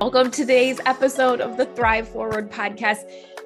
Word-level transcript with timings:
Welcome 0.00 0.30
to 0.30 0.42
today's 0.42 0.78
episode 0.86 1.40
of 1.40 1.56
the 1.56 1.66
Thrive 1.66 2.08
Forward 2.08 2.52
podcast. 2.52 2.98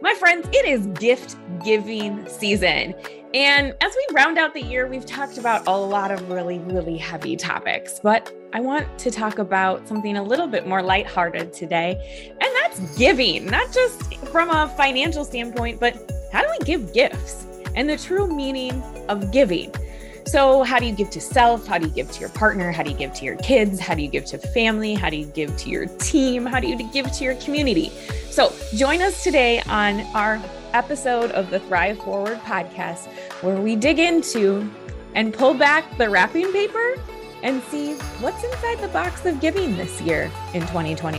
My 0.03 0.13
friends, 0.13 0.47
it 0.53 0.67
is 0.67 0.87
gift 1.01 1.35
giving 1.65 2.29
season. 2.29 2.95
And 3.33 3.75
as 3.81 3.97
we 3.97 4.15
round 4.15 4.37
out 4.37 4.53
the 4.53 4.61
year, 4.61 4.87
we've 4.87 5.07
talked 5.07 5.39
about 5.39 5.67
a 5.67 5.75
lot 5.75 6.11
of 6.11 6.29
really, 6.29 6.59
really 6.59 6.99
heavy 6.99 7.37
topics, 7.37 8.01
but 8.01 8.31
I 8.53 8.61
want 8.61 8.87
to 8.99 9.11
talk 9.11 9.39
about 9.39 9.89
something 9.89 10.19
a 10.19 10.23
little 10.23 10.47
bit 10.47 10.67
more 10.67 10.83
lighthearted 10.83 11.55
today, 11.55 12.29
and 12.29 12.55
that's 12.57 12.99
giving, 12.99 13.47
not 13.47 13.73
just 13.73 14.15
from 14.27 14.51
a 14.51 14.69
financial 14.77 15.25
standpoint, 15.25 15.81
but 15.81 15.95
how 16.33 16.43
do 16.43 16.49
we 16.61 16.67
give 16.67 16.93
gifts 16.93 17.47
and 17.75 17.89
the 17.89 17.97
true 17.97 18.27
meaning 18.27 18.83
of 19.09 19.31
giving. 19.33 19.73
So, 20.25 20.63
how 20.63 20.79
do 20.79 20.87
you 20.87 20.93
give 20.93 21.11
to 21.11 21.21
self? 21.21 21.67
How 21.67 21.79
do 21.79 21.87
you 21.87 21.93
give 21.93 22.11
to 22.13 22.21
your 22.21 22.29
partner? 22.31 22.71
How 22.73 22.83
do 22.83 22.91
you 22.91 22.97
give 22.97 23.13
to 23.15 23.25
your 23.25 23.37
kids? 23.37 23.81
How 23.81 23.95
do 23.95 24.03
you 24.03 24.09
give 24.09 24.25
to 24.27 24.39
family? 24.39 24.95
How 24.95 25.11
do 25.11 25.17
you 25.17 25.27
give 25.27 25.57
to 25.59 25.69
your 25.69 25.87
team? 25.87 26.47
How 26.47 26.61
do 26.61 26.69
you 26.69 26.77
give 26.93 27.11
to 27.13 27.25
your 27.25 27.35
community? 27.37 27.91
So, 28.31 28.53
join 28.75 29.03
us 29.03 29.23
today 29.25 29.61
on 29.63 30.01
our 30.15 30.41
episode 30.73 31.33
of 31.33 31.51
the 31.51 31.61
Thrive 31.61 31.99
Forward 31.99 32.39
podcast, 32.41 33.07
where 33.43 33.61
we 33.61 33.77
dig 33.77 33.99
into 33.99 34.71
and 35.15 35.35
pull 35.35 35.55
back 35.55 35.99
the 35.99 36.09
wrapping 36.09 36.51
paper 36.53 36.95
and 37.43 37.63
see 37.65 37.95
what's 38.21 38.43
inside 38.45 38.81
the 38.81 38.89
box 38.89 39.27
of 39.27 39.41
giving 39.41 39.77
this 39.77 40.01
year 40.01 40.31
in 40.55 40.63
2020. 40.63 41.19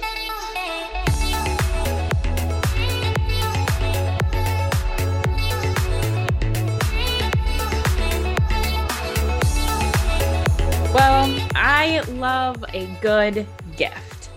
Well, 10.93 11.49
I 11.55 12.01
love 12.11 12.63
a 12.71 12.85
good 13.01 13.47
gift. 13.75 14.29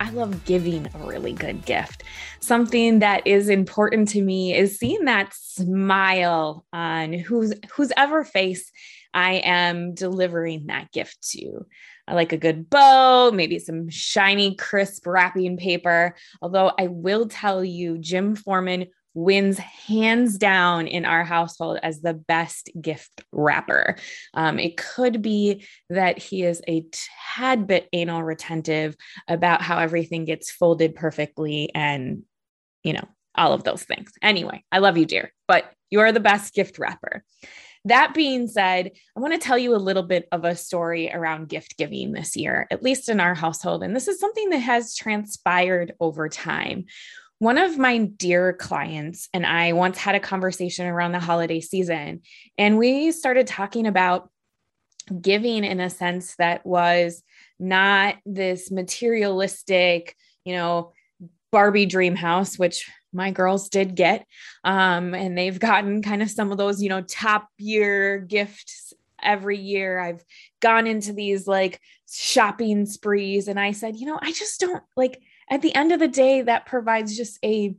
I 0.00 0.10
love 0.10 0.44
giving 0.44 0.88
a 0.92 1.06
really 1.06 1.32
good 1.32 1.64
gift. 1.64 2.02
Something 2.40 2.98
that 2.98 3.24
is 3.28 3.48
important 3.48 4.08
to 4.08 4.20
me 4.20 4.52
is 4.52 4.76
seeing 4.76 5.04
that 5.04 5.32
smile 5.32 6.66
on 6.72 7.12
whose 7.12 7.54
whose 7.70 7.92
ever 7.96 8.24
face 8.24 8.72
I 9.14 9.34
am 9.44 9.94
delivering 9.94 10.66
that 10.66 10.90
gift 10.90 11.22
to. 11.30 11.64
I 12.08 12.14
like 12.14 12.32
a 12.32 12.36
good 12.38 12.68
bow, 12.68 13.30
maybe 13.30 13.60
some 13.60 13.88
shiny, 13.88 14.56
crisp 14.56 15.06
wrapping 15.06 15.58
paper. 15.58 16.16
Although 16.42 16.72
I 16.76 16.88
will 16.88 17.28
tell 17.28 17.64
you, 17.64 17.98
Jim 17.98 18.34
Foreman 18.34 18.86
wins 19.14 19.58
hands 19.58 20.38
down 20.38 20.86
in 20.86 21.04
our 21.04 21.24
household 21.24 21.78
as 21.82 22.00
the 22.00 22.14
best 22.14 22.70
gift 22.80 23.22
wrapper. 23.32 23.96
Um, 24.34 24.58
it 24.58 24.76
could 24.76 25.20
be 25.20 25.66
that 25.88 26.18
he 26.18 26.42
is 26.42 26.62
a 26.68 26.84
tad 27.34 27.66
bit 27.66 27.88
anal 27.92 28.22
retentive 28.22 28.96
about 29.28 29.62
how 29.62 29.78
everything 29.78 30.24
gets 30.24 30.50
folded 30.50 30.94
perfectly 30.94 31.70
and, 31.74 32.22
you 32.84 32.92
know, 32.92 33.08
all 33.34 33.52
of 33.52 33.64
those 33.64 33.82
things. 33.82 34.12
Anyway, 34.22 34.64
I 34.70 34.78
love 34.78 34.96
you, 34.96 35.06
dear, 35.06 35.32
but 35.48 35.72
you 35.90 36.00
are 36.00 36.12
the 36.12 36.20
best 36.20 36.54
gift 36.54 36.78
wrapper. 36.78 37.24
That 37.86 38.12
being 38.12 38.46
said, 38.46 38.90
I 39.16 39.20
want 39.20 39.32
to 39.32 39.38
tell 39.38 39.56
you 39.56 39.74
a 39.74 39.78
little 39.78 40.02
bit 40.02 40.28
of 40.32 40.44
a 40.44 40.54
story 40.54 41.10
around 41.10 41.48
gift 41.48 41.78
giving 41.78 42.12
this 42.12 42.36
year, 42.36 42.66
at 42.70 42.82
least 42.82 43.08
in 43.08 43.20
our 43.20 43.34
household. 43.34 43.82
And 43.82 43.96
this 43.96 44.06
is 44.06 44.20
something 44.20 44.50
that 44.50 44.58
has 44.58 44.94
transpired 44.94 45.94
over 45.98 46.28
time. 46.28 46.84
One 47.40 47.56
of 47.56 47.78
my 47.78 47.96
dear 47.96 48.52
clients 48.52 49.30
and 49.32 49.46
I 49.46 49.72
once 49.72 49.96
had 49.96 50.14
a 50.14 50.20
conversation 50.20 50.86
around 50.86 51.12
the 51.12 51.20
holiday 51.20 51.60
season, 51.60 52.20
and 52.58 52.76
we 52.76 53.12
started 53.12 53.46
talking 53.46 53.86
about 53.86 54.28
giving 55.22 55.64
in 55.64 55.80
a 55.80 55.88
sense 55.88 56.36
that 56.36 56.66
was 56.66 57.22
not 57.58 58.16
this 58.26 58.70
materialistic, 58.70 60.14
you 60.44 60.52
know, 60.52 60.92
Barbie 61.50 61.86
dream 61.86 62.14
house, 62.14 62.58
which 62.58 62.86
my 63.10 63.30
girls 63.30 63.70
did 63.70 63.94
get. 63.94 64.26
Um, 64.62 65.14
and 65.14 65.36
they've 65.36 65.58
gotten 65.58 66.02
kind 66.02 66.20
of 66.20 66.30
some 66.30 66.52
of 66.52 66.58
those, 66.58 66.82
you 66.82 66.90
know, 66.90 67.00
top 67.00 67.48
year 67.56 68.18
gifts 68.18 68.92
every 69.22 69.56
year. 69.56 69.98
I've 69.98 70.22
gone 70.60 70.86
into 70.86 71.14
these 71.14 71.46
like 71.46 71.80
shopping 72.06 72.84
sprees, 72.84 73.48
and 73.48 73.58
I 73.58 73.72
said, 73.72 73.96
you 73.96 74.04
know, 74.04 74.18
I 74.20 74.30
just 74.30 74.60
don't 74.60 74.82
like 74.94 75.22
at 75.50 75.62
the 75.62 75.74
end 75.74 75.92
of 75.92 75.98
the 75.98 76.08
day 76.08 76.42
that 76.42 76.66
provides 76.66 77.16
just 77.16 77.38
a 77.44 77.74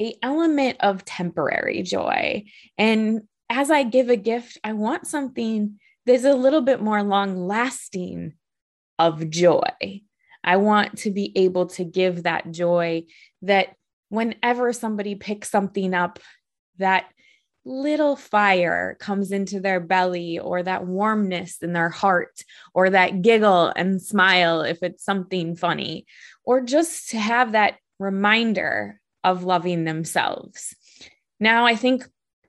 a 0.00 0.14
element 0.22 0.78
of 0.80 1.04
temporary 1.04 1.82
joy. 1.82 2.44
And 2.78 3.22
as 3.50 3.70
i 3.70 3.82
give 3.82 4.08
a 4.08 4.16
gift 4.16 4.56
i 4.64 4.72
want 4.72 5.06
something 5.06 5.78
that's 6.06 6.24
a 6.24 6.34
little 6.34 6.62
bit 6.62 6.80
more 6.80 7.02
long 7.02 7.36
lasting 7.36 8.32
of 8.98 9.30
joy. 9.30 10.02
I 10.44 10.56
want 10.56 10.98
to 10.98 11.10
be 11.10 11.32
able 11.36 11.66
to 11.66 11.84
give 11.84 12.24
that 12.24 12.50
joy 12.50 13.04
that 13.42 13.74
whenever 14.08 14.72
somebody 14.72 15.14
picks 15.14 15.50
something 15.50 15.94
up 15.94 16.18
that 16.78 17.06
little 17.64 18.16
fire 18.16 18.96
comes 18.98 19.30
into 19.30 19.60
their 19.60 19.78
belly 19.78 20.38
or 20.38 20.62
that 20.62 20.86
warmness 20.86 21.62
in 21.62 21.72
their 21.72 21.88
heart 21.88 22.42
or 22.74 22.90
that 22.90 23.22
giggle 23.22 23.72
and 23.76 24.02
smile 24.02 24.62
if 24.62 24.82
it's 24.82 25.04
something 25.04 25.54
funny 25.54 26.06
or 26.44 26.60
just 26.60 27.10
to 27.10 27.18
have 27.18 27.52
that 27.52 27.76
reminder 27.98 29.00
of 29.22 29.44
loving 29.44 29.84
themselves. 29.84 30.74
Now, 31.38 31.64
I 31.66 31.76
think 31.76 32.04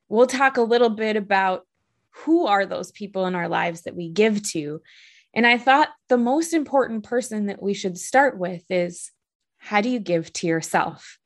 we'll 0.09 0.27
talk 0.27 0.57
a 0.57 0.61
little 0.61 0.89
bit 0.89 1.15
about 1.15 1.65
who 2.11 2.47
are 2.47 2.65
those 2.65 2.91
people 2.91 3.25
in 3.25 3.35
our 3.35 3.47
lives 3.47 3.83
that 3.83 3.95
we 3.95 4.09
give 4.09 4.43
to. 4.51 4.81
And 5.33 5.47
I 5.47 5.57
thought 5.57 5.89
the 6.09 6.17
most 6.17 6.53
important 6.53 7.03
person 7.03 7.47
that 7.47 7.61
we 7.61 7.73
should 7.73 7.97
start 7.97 8.37
with 8.37 8.63
is 8.69 9.11
how 9.57 9.81
do 9.81 9.89
you 9.89 9.99
give 9.99 10.31
to 10.33 10.47
yourself? 10.47 11.17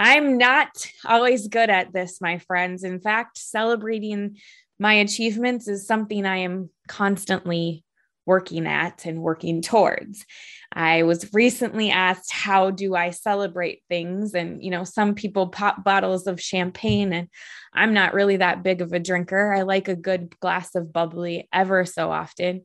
I'm 0.00 0.38
not 0.38 0.90
always 1.04 1.46
good 1.46 1.68
at 1.68 1.92
this, 1.92 2.22
my 2.22 2.38
friends. 2.38 2.84
In 2.84 3.00
fact, 3.00 3.36
celebrating 3.36 4.38
my 4.78 4.94
achievements 4.94 5.68
is 5.68 5.86
something 5.86 6.24
I 6.24 6.38
am 6.38 6.70
constantly 6.88 7.84
working 8.24 8.66
at 8.66 9.04
and 9.04 9.20
working 9.20 9.60
towards. 9.60 10.24
I 10.72 11.02
was 11.02 11.34
recently 11.34 11.90
asked, 11.90 12.32
How 12.32 12.70
do 12.70 12.94
I 12.94 13.10
celebrate 13.10 13.82
things? 13.90 14.32
And, 14.32 14.64
you 14.64 14.70
know, 14.70 14.84
some 14.84 15.14
people 15.14 15.48
pop 15.48 15.84
bottles 15.84 16.26
of 16.26 16.40
champagne, 16.40 17.12
and 17.12 17.28
I'm 17.74 17.92
not 17.92 18.14
really 18.14 18.38
that 18.38 18.62
big 18.62 18.80
of 18.80 18.94
a 18.94 19.00
drinker. 19.00 19.52
I 19.52 19.62
like 19.62 19.88
a 19.88 19.96
good 19.96 20.40
glass 20.40 20.74
of 20.74 20.94
bubbly 20.94 21.46
ever 21.52 21.84
so 21.84 22.10
often. 22.10 22.62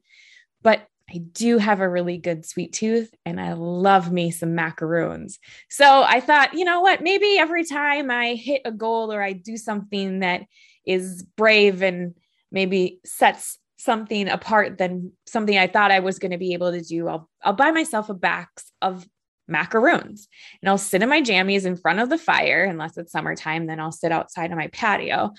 But 0.61 0.87
I 1.09 1.19
do 1.19 1.59
have 1.59 1.81
a 1.81 1.89
really 1.89 2.17
good 2.17 2.45
sweet 2.45 2.73
tooth 2.73 3.13
and 3.25 3.39
I 3.39 3.53
love 3.53 4.11
me 4.11 4.31
some 4.31 4.55
macaroons. 4.55 5.39
So 5.69 6.03
I 6.03 6.19
thought, 6.19 6.55
you 6.55 6.65
know 6.65 6.81
what, 6.81 7.03
maybe 7.03 7.37
every 7.37 7.63
time 7.63 8.09
I 8.09 8.33
hit 8.33 8.61
a 8.65 8.71
goal 8.71 9.13
or 9.13 9.21
I 9.21 9.33
do 9.33 9.55
something 9.55 10.19
that 10.19 10.41
is 10.85 11.23
brave 11.37 11.83
and 11.83 12.15
maybe 12.51 12.99
sets 13.05 13.59
something 13.77 14.27
apart 14.29 14.79
than 14.79 15.11
something 15.27 15.57
I 15.57 15.67
thought 15.67 15.91
I 15.91 15.99
was 15.99 16.17
going 16.17 16.31
to 16.31 16.37
be 16.37 16.53
able 16.53 16.71
to 16.71 16.81
do, 16.81 17.07
I'll 17.07 17.29
I'll 17.43 17.53
buy 17.53 17.71
myself 17.71 18.09
a 18.09 18.15
box 18.15 18.71
of 18.81 19.07
macaroons 19.47 20.27
and 20.61 20.69
I'll 20.69 20.79
sit 20.79 21.03
in 21.03 21.09
my 21.09 21.21
jammies 21.21 21.65
in 21.65 21.77
front 21.77 21.99
of 21.99 22.09
the 22.09 22.17
fire 22.17 22.63
unless 22.63 22.97
it's 22.97 23.11
summertime 23.11 23.67
then 23.67 23.79
I'll 23.79 23.91
sit 23.91 24.11
outside 24.11 24.49
on 24.49 24.57
my 24.57 24.69
patio 24.69 25.33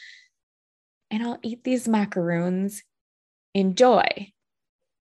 and 1.10 1.25
I'll 1.25 1.41
eat 1.43 1.65
these 1.65 1.88
macaroons 1.88 2.84
in 3.53 3.75
joy. 3.75 4.33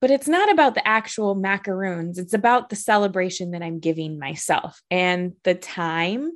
But 0.03 0.11
it's 0.11 0.27
not 0.27 0.51
about 0.51 0.75
the 0.75 0.85
actual 0.85 1.33
macaroons, 1.33 2.17
it's 2.17 2.33
about 2.33 2.67
the 2.67 2.75
celebration 2.75 3.51
that 3.51 3.63
I'm 3.63 3.79
giving 3.79 4.19
myself 4.19 4.81
and 4.91 5.31
the 5.45 5.55
time 5.55 6.29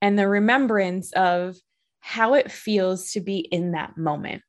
and 0.00 0.16
the 0.16 0.28
remembrance 0.28 1.10
of 1.14 1.56
how 1.98 2.34
it 2.34 2.48
feels 2.48 3.10
to 3.14 3.20
be 3.20 3.38
in 3.38 3.72
that 3.72 3.98
moment. 3.98 4.44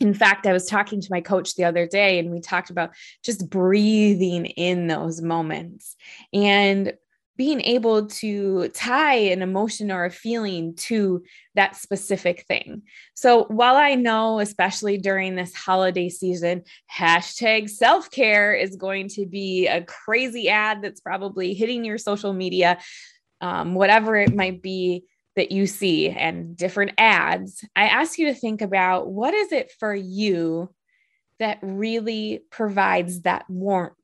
In 0.00 0.14
fact, 0.14 0.46
I 0.46 0.54
was 0.54 0.64
talking 0.64 1.02
to 1.02 1.08
my 1.10 1.20
coach 1.20 1.56
the 1.56 1.64
other 1.64 1.86
day 1.86 2.18
and 2.18 2.30
we 2.30 2.40
talked 2.40 2.70
about 2.70 2.94
just 3.22 3.50
breathing 3.50 4.46
in 4.46 4.86
those 4.86 5.20
moments. 5.20 5.94
And 6.32 6.94
being 7.38 7.60
able 7.62 8.06
to 8.06 8.68
tie 8.70 9.14
an 9.14 9.40
emotion 9.40 9.90
or 9.90 10.04
a 10.04 10.10
feeling 10.10 10.74
to 10.74 11.22
that 11.54 11.76
specific 11.76 12.44
thing. 12.48 12.82
So 13.14 13.44
while 13.44 13.76
I 13.76 13.94
know, 13.94 14.40
especially 14.40 14.98
during 14.98 15.36
this 15.36 15.54
holiday 15.54 16.08
season, 16.08 16.64
hashtag 16.92 17.70
self 17.70 18.10
care 18.10 18.52
is 18.52 18.76
going 18.76 19.08
to 19.10 19.24
be 19.24 19.68
a 19.68 19.82
crazy 19.82 20.48
ad 20.48 20.82
that's 20.82 21.00
probably 21.00 21.54
hitting 21.54 21.84
your 21.84 21.96
social 21.96 22.32
media, 22.32 22.78
um, 23.40 23.74
whatever 23.74 24.16
it 24.16 24.34
might 24.34 24.60
be 24.60 25.04
that 25.36 25.52
you 25.52 25.68
see 25.68 26.10
and 26.10 26.56
different 26.56 26.90
ads, 26.98 27.64
I 27.76 27.84
ask 27.84 28.18
you 28.18 28.26
to 28.26 28.34
think 28.34 28.60
about 28.60 29.08
what 29.08 29.32
is 29.32 29.52
it 29.52 29.70
for 29.78 29.94
you 29.94 30.74
that 31.38 31.60
really 31.62 32.42
provides 32.50 33.20
that 33.20 33.48
warmth, 33.48 33.94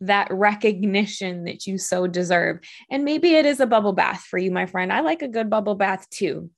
that 0.00 0.28
recognition 0.30 1.44
that 1.44 1.66
you 1.66 1.78
so 1.78 2.06
deserve. 2.06 2.60
And 2.90 3.04
maybe 3.04 3.34
it 3.34 3.46
is 3.46 3.60
a 3.60 3.66
bubble 3.66 3.92
bath 3.92 4.22
for 4.22 4.38
you, 4.38 4.50
my 4.50 4.66
friend. 4.66 4.92
I 4.92 5.00
like 5.00 5.22
a 5.22 5.28
good 5.28 5.48
bubble 5.48 5.74
bath 5.74 6.08
too. 6.10 6.50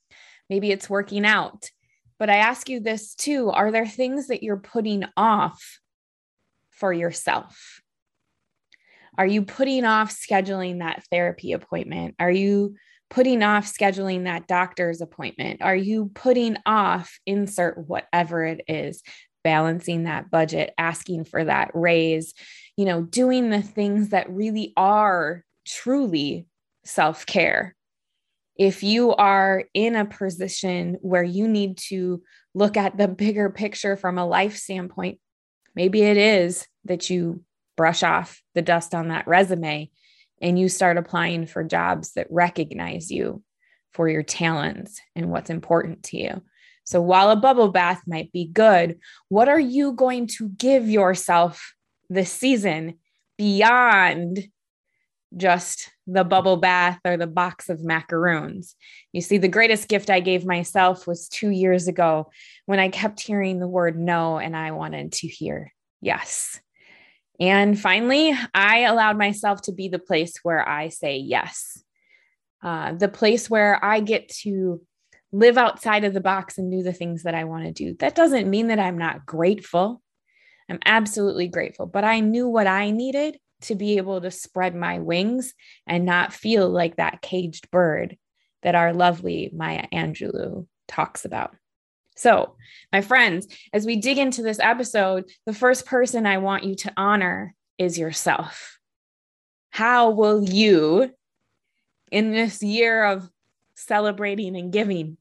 Maybe 0.51 0.71
it's 0.71 0.91
working 0.91 1.25
out. 1.25 1.71
But 2.19 2.31
I 2.31 2.37
ask 2.37 2.69
you 2.69 2.81
this 2.81 3.15
too 3.15 3.51
are 3.51 3.71
there 3.71 3.87
things 3.87 4.29
that 4.29 4.43
you're 4.43 4.57
putting 4.57 5.05
off 5.17 5.81
for 6.71 6.93
yourself? 6.93 7.81
Are 9.17 9.27
you 9.27 9.43
putting 9.43 9.85
off 9.85 10.15
scheduling 10.15 10.79
that 10.79 11.03
therapy 11.11 11.53
appointment? 11.53 12.15
Are 12.21 12.31
you 12.31 12.77
putting 13.11 13.43
off 13.43 13.67
scheduling 13.67 14.25
that 14.25 14.47
doctor's 14.47 15.01
appointment? 15.01 15.63
Are 15.63 15.77
you 15.77 16.11
putting 16.15 16.57
off 16.67 17.19
insert 17.27 17.89
whatever 17.89 18.45
it 18.45 18.61
is, 18.69 19.03
balancing 19.45 20.05
that 20.05 20.31
budget, 20.31 20.73
asking 20.79 21.25
for 21.25 21.45
that 21.45 21.71
raise, 21.75 22.35
you 22.77 22.85
know, 22.85 23.03
doing 23.03 23.51
the 23.51 23.63
things 23.63 24.11
that 24.11 24.31
really 24.31 24.73
are 24.77 25.45
truly 25.67 26.47
self 26.85 27.27
care? 27.27 27.75
If 28.57 28.83
you 28.83 29.15
are 29.15 29.65
in 29.73 29.95
a 29.95 30.05
position 30.05 30.99
where 31.01 31.23
you 31.23 31.47
need 31.47 31.79
to 31.89 32.23
look 32.55 32.77
at 32.77 32.97
the 32.97 33.07
bigger 33.09 33.51
picture 33.51 33.97
from 33.97 34.19
a 34.19 34.27
life 34.27 34.57
standpoint, 34.57 35.21
maybe 35.75 36.03
it 36.03 36.17
is 36.17 36.67
that 36.85 37.09
you 37.09 37.45
brush 37.77 38.03
off 38.03 38.43
the 38.55 38.63
dust 38.63 38.95
on 38.95 39.09
that 39.09 39.29
resume 39.29 39.89
and 40.43 40.59
you 40.59 40.69
start 40.69 40.97
applying 40.97 41.47
for 41.47 41.63
jobs 41.63 42.13
that 42.13 42.27
recognize 42.31 43.11
you 43.11 43.43
for 43.93 44.09
your 44.09 44.23
talents 44.23 45.01
and 45.15 45.31
what's 45.31 45.51
important 45.51 46.03
to 46.05 46.19
you. 46.19 46.43
So 46.89 47.03
while 47.03 47.31
a 47.31 47.37
bubble 47.37 47.69
bath 47.69 48.01
might 48.07 48.33
be 48.33 48.47
good, 48.47 48.99
what 49.29 49.47
are 49.47 49.61
you 49.61 49.93
going 49.93 50.27
to 50.39 50.49
give 50.49 50.89
yourself 50.89 51.75
this 52.09 52.33
season 52.33 52.95
beyond 53.37 54.49
just 55.37 55.91
the 56.07 56.25
bubble 56.25 56.57
bath 56.57 56.99
or 57.05 57.19
the 57.19 57.27
box 57.27 57.69
of 57.69 57.85
macaroons? 57.85 58.75
You 59.13 59.21
see, 59.21 59.37
the 59.37 59.49
greatest 59.49 59.89
gift 59.89 60.09
I 60.09 60.21
gave 60.21 60.47
myself 60.47 61.07
was 61.07 61.29
two 61.29 61.51
years 61.51 61.89
ago 61.89 62.31
when 62.65 62.79
I 62.79 62.89
kept 62.89 63.21
hearing 63.21 63.61
the 63.61 63.69
word 63.69 63.99
no 63.99 64.39
and 64.39 64.57
I 64.57 64.71
wanted 64.71 65.13
to 65.13 65.29
hear 65.29 65.75
yes. 66.01 66.59
And 67.39 67.79
finally, 67.79 68.33
I 68.55 68.85
allowed 68.85 69.19
myself 69.19 69.61
to 69.65 69.73
be 69.73 69.89
the 69.89 69.99
place 69.99 70.39
where 70.43 70.67
I 70.67 70.89
say 70.89 71.19
yes, 71.19 71.83
uh, 72.63 72.95
the 72.95 73.09
place 73.09 73.51
where 73.51 73.79
I 73.85 74.01
get 74.01 74.31
to 74.41 74.81
live 75.33 75.59
outside 75.59 76.05
of 76.05 76.15
the 76.15 76.21
box 76.21 76.59
and 76.59 76.71
do 76.71 76.83
the 76.83 76.93
things 76.93 77.25
that 77.25 77.35
I 77.35 77.45
want 77.45 77.65
to 77.65 77.73
do. 77.73 77.95
That 77.99 78.15
doesn't 78.15 78.49
mean 78.49 78.69
that 78.69 78.79
I'm 78.79 78.99
not 78.99 79.27
grateful. 79.27 80.03
I'm 80.69 80.79
absolutely 80.85 81.49
grateful, 81.49 81.87
but 81.87 82.05
I 82.05 82.21
knew 82.21 82.49
what 82.49 82.67
I 82.67 82.91
needed 82.91 83.39
to 83.63 83.75
be 83.75 83.97
able 83.97 84.21
to 84.21 84.31
spread 84.31 84.75
my 84.75 84.99
wings 84.99 85.55
and 85.87 86.05
not 86.05 86.33
feel 86.33 86.69
like 86.69 86.97
that 86.97 87.23
caged 87.23 87.71
bird 87.71 88.17
that 88.63 88.75
our 88.75 88.93
lovely 88.93 89.51
Maya 89.53 89.87
Angelou 89.93 90.67
talks 90.87 91.25
about. 91.25 91.55
So, 92.17 92.57
my 92.93 93.01
friends, 93.01 93.47
as 93.73 93.87
we 93.87 93.97
dig 93.97 94.19
into 94.19 94.43
this 94.43 94.59
episode, 94.59 95.31
the 95.47 95.53
first 95.53 95.87
person 95.87 96.27
I 96.27 96.39
want 96.39 96.65
you 96.65 96.75
to 96.77 96.93
honor 96.97 97.55
is 97.79 97.97
yourself. 97.97 98.79
How 99.71 100.11
will 100.11 100.43
you, 100.43 101.13
in 102.11 102.33
this 102.33 102.63
year 102.63 103.05
of 103.05 103.31
celebrating 103.79 104.57
and 104.57 104.73
giving, 104.73 105.17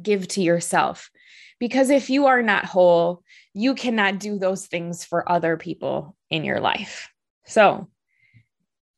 give 0.00 0.28
to 0.28 0.42
yourself? 0.42 1.10
Because 1.58 1.90
if 1.90 2.10
you 2.10 2.26
are 2.26 2.42
not 2.42 2.64
whole, 2.64 3.22
you 3.54 3.74
cannot 3.74 4.18
do 4.18 4.38
those 4.38 4.66
things 4.66 5.04
for 5.04 5.30
other 5.30 5.56
people 5.56 6.16
in 6.30 6.44
your 6.44 6.60
life. 6.60 7.10
So, 7.44 7.88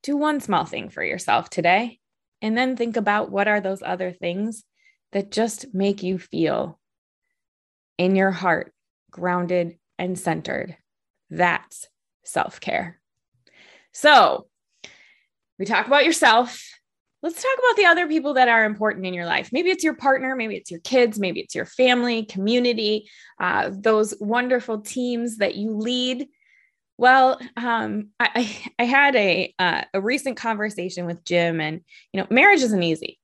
do 0.02 0.16
one 0.16 0.40
small 0.40 0.64
thing 0.64 0.90
for 0.90 1.02
yourself 1.02 1.50
today, 1.50 1.98
and 2.42 2.56
then 2.56 2.76
think 2.76 2.96
about 2.96 3.30
what 3.30 3.48
are 3.48 3.60
those 3.60 3.82
other 3.82 4.12
things 4.12 4.64
that 5.12 5.30
just 5.30 5.74
make 5.74 6.02
you 6.02 6.18
feel 6.18 6.78
in 7.96 8.16
your 8.16 8.30
heart, 8.30 8.74
grounded 9.10 9.78
and 9.98 10.18
centered. 10.18 10.76
That's 11.30 11.88
self 12.22 12.60
care. 12.60 13.00
So, 13.92 14.46
we 15.58 15.64
talk 15.64 15.86
about 15.86 16.04
yourself. 16.04 16.62
Let's 17.24 17.42
talk 17.42 17.58
about 17.58 17.76
the 17.78 17.86
other 17.86 18.06
people 18.06 18.34
that 18.34 18.48
are 18.48 18.66
important 18.66 19.06
in 19.06 19.14
your 19.14 19.24
life. 19.24 19.48
Maybe 19.50 19.70
it's 19.70 19.82
your 19.82 19.94
partner, 19.94 20.36
maybe 20.36 20.56
it's 20.56 20.70
your 20.70 20.80
kids, 20.80 21.18
maybe 21.18 21.40
it's 21.40 21.54
your 21.54 21.64
family, 21.64 22.26
community, 22.26 23.08
uh, 23.40 23.70
those 23.72 24.12
wonderful 24.20 24.82
teams 24.82 25.38
that 25.38 25.54
you 25.54 25.70
lead. 25.70 26.28
Well, 26.98 27.40
um, 27.56 28.10
I, 28.20 28.54
I 28.78 28.84
had 28.84 29.16
a 29.16 29.54
uh, 29.58 29.84
a 29.94 30.02
recent 30.02 30.36
conversation 30.36 31.06
with 31.06 31.24
Jim, 31.24 31.62
and 31.62 31.80
you 32.12 32.20
know, 32.20 32.26
marriage 32.28 32.60
isn't 32.60 32.82
easy. 32.82 33.18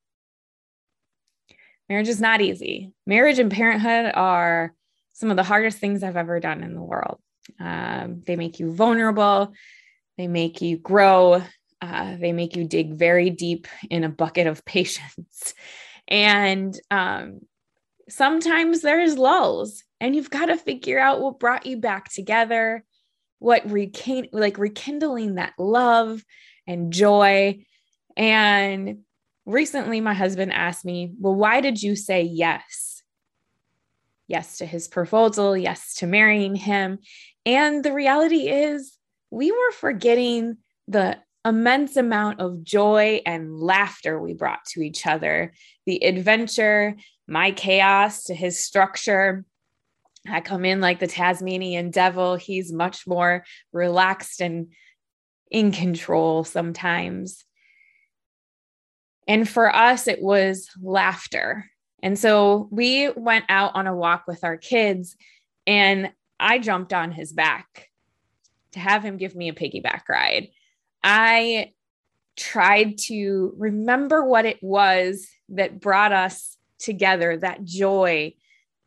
Marriage 1.91 2.09
is 2.09 2.23
not 2.23 2.41
easy. 2.41 2.95
Marriage 3.07 3.39
and 3.39 3.53
parenthood 3.53 4.13
are 4.15 4.73
some 5.13 5.31
of 5.31 5.37
the 5.37 5.43
hardest 5.43 5.77
things 5.77 6.03
I've 6.03 6.17
ever 6.17 6.41
done 6.41 6.63
in 6.63 6.75
the 6.75 6.81
world. 6.81 7.19
Um, 7.61 8.23
they 8.27 8.37
make 8.37 8.61
you 8.61 8.73
vulnerable, 8.73 9.53
they 10.17 10.27
make 10.27 10.63
you 10.63 10.79
grow, 10.79 11.43
uh, 11.83 12.17
they 12.17 12.33
make 12.33 12.57
you 12.57 12.65
dig 12.65 12.95
very 12.95 13.31
deep 13.31 13.67
in 13.89 14.05
a 14.05 14.09
bucket 14.09 14.47
of 14.47 14.65
patience. 14.65 15.55
And 16.09 16.79
um, 16.91 17.41
sometimes 18.09 18.83
there's 18.83 19.17
lulls, 19.17 19.85
and 20.01 20.15
you've 20.15 20.31
got 20.31 20.47
to 20.47 20.57
figure 20.57 20.99
out 20.99 21.21
what 21.21 21.39
brought 21.39 21.67
you 21.67 21.77
back 21.77 22.13
together, 22.13 22.85
what 23.39 23.65
like 24.33 24.59
rekindling 24.59 25.37
that 25.37 25.55
love 25.59 26.25
and 26.67 26.93
joy. 26.93 27.65
And 28.17 28.99
recently 29.47 30.01
my 30.01 30.15
husband 30.15 30.53
asked 30.53 30.85
me, 30.85 31.13
Well, 31.19 31.35
why 31.35 31.61
did 31.61 31.83
you 31.83 31.97
say 31.97 32.23
yes? 32.23 33.03
Yes 34.27 34.59
to 34.59 34.67
his 34.67 34.89
proposal, 34.89 35.57
yes 35.57 35.95
to 35.97 36.07
marrying 36.07 36.55
him. 36.55 36.99
And 37.47 37.83
the 37.85 37.93
reality 37.93 38.49
is, 38.49 38.97
we 39.31 39.53
were 39.53 39.73
forgetting 39.73 40.59
the 40.89 41.19
immense 41.45 41.97
amount 41.97 42.41
of 42.41 42.63
joy 42.63 43.23
and 43.25 43.59
laughter 43.59 44.21
we 44.21 44.35
brought 44.35 44.65
to 44.67 44.83
each 44.83 45.07
other, 45.07 45.53
the 45.87 46.05
adventure, 46.05 46.97
my 47.27 47.51
chaos 47.53 48.25
to 48.25 48.35
his 48.35 48.59
structure. 48.59 49.45
I 50.29 50.41
come 50.41 50.65
in 50.65 50.81
like 50.81 50.99
the 50.99 51.07
Tasmanian 51.07 51.91
devil. 51.91 52.37
He's 52.37 52.73
much 52.73 53.07
more 53.07 53.45
relaxed 53.73 54.41
and 54.43 54.73
in 55.51 55.73
control 55.73 56.45
sometimes. 56.45 57.45
And 59.27 59.49
for 59.49 59.75
us, 59.75 60.09
it 60.09 60.21
was 60.21 60.69
laughter. 60.81 61.67
And 62.03 62.19
so 62.19 62.69
we 62.71 63.11
went 63.11 63.45
out 63.49 63.73
on 63.75 63.87
a 63.87 63.95
walk 63.95 64.25
with 64.27 64.43
our 64.43 64.57
kids, 64.57 65.17
and 65.67 66.13
I 66.39 66.59
jumped 66.59 66.93
on 66.93 67.13
his 67.13 67.33
back 67.33 67.89
to 68.73 68.81
have 68.81 69.05
him 69.05 69.19
give 69.19 69.35
me 69.35 69.49
a 69.49 69.55
piggyback 69.55 70.09
ride. 70.09 70.49
I 71.03 71.73
tried 72.37 72.99
to 72.99 73.55
remember 73.57 74.25
what 74.25 74.47
it 74.47 74.59
was 74.63 75.29
that 75.51 75.81
brought 75.81 76.13
us 76.13 76.57
together, 76.79 77.37
that 77.37 77.65
joy, 77.65 78.35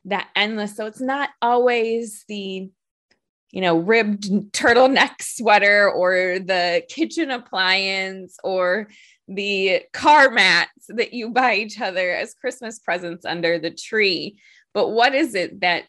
that 0.05 0.29
endless. 0.35 0.75
So 0.75 0.85
it's 0.85 1.01
not 1.01 1.29
always 1.41 2.25
the 2.27 2.69
you 3.53 3.61
know, 3.61 3.77
ribbed 3.77 4.23
turtleneck 4.51 5.11
sweater 5.21 5.87
or 5.89 6.39
the 6.39 6.83
kitchen 6.89 7.29
appliance 7.29 8.35
or 8.43 8.89
the 9.27 9.83
car 9.93 10.31
mats 10.31 10.87
that 10.89 11.13
you 11.13 11.29
buy 11.29 11.53
each 11.53 11.79
other 11.79 12.15
as 12.15 12.33
Christmas 12.33 12.79
presents 12.79 13.25
under 13.25 13.59
the 13.59 13.69
tree. 13.69 14.39
But 14.73 14.89
what 14.89 15.13
is 15.13 15.35
it 15.35 15.61
that 15.61 15.83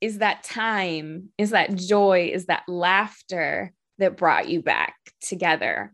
is 0.00 0.18
that 0.18 0.42
time, 0.44 1.28
is 1.36 1.50
that 1.50 1.74
joy, 1.74 2.30
is 2.32 2.46
that 2.46 2.62
laughter 2.66 3.74
that 4.00 4.16
brought 4.16 4.48
you 4.48 4.62
back 4.62 4.94
together? 5.20 5.92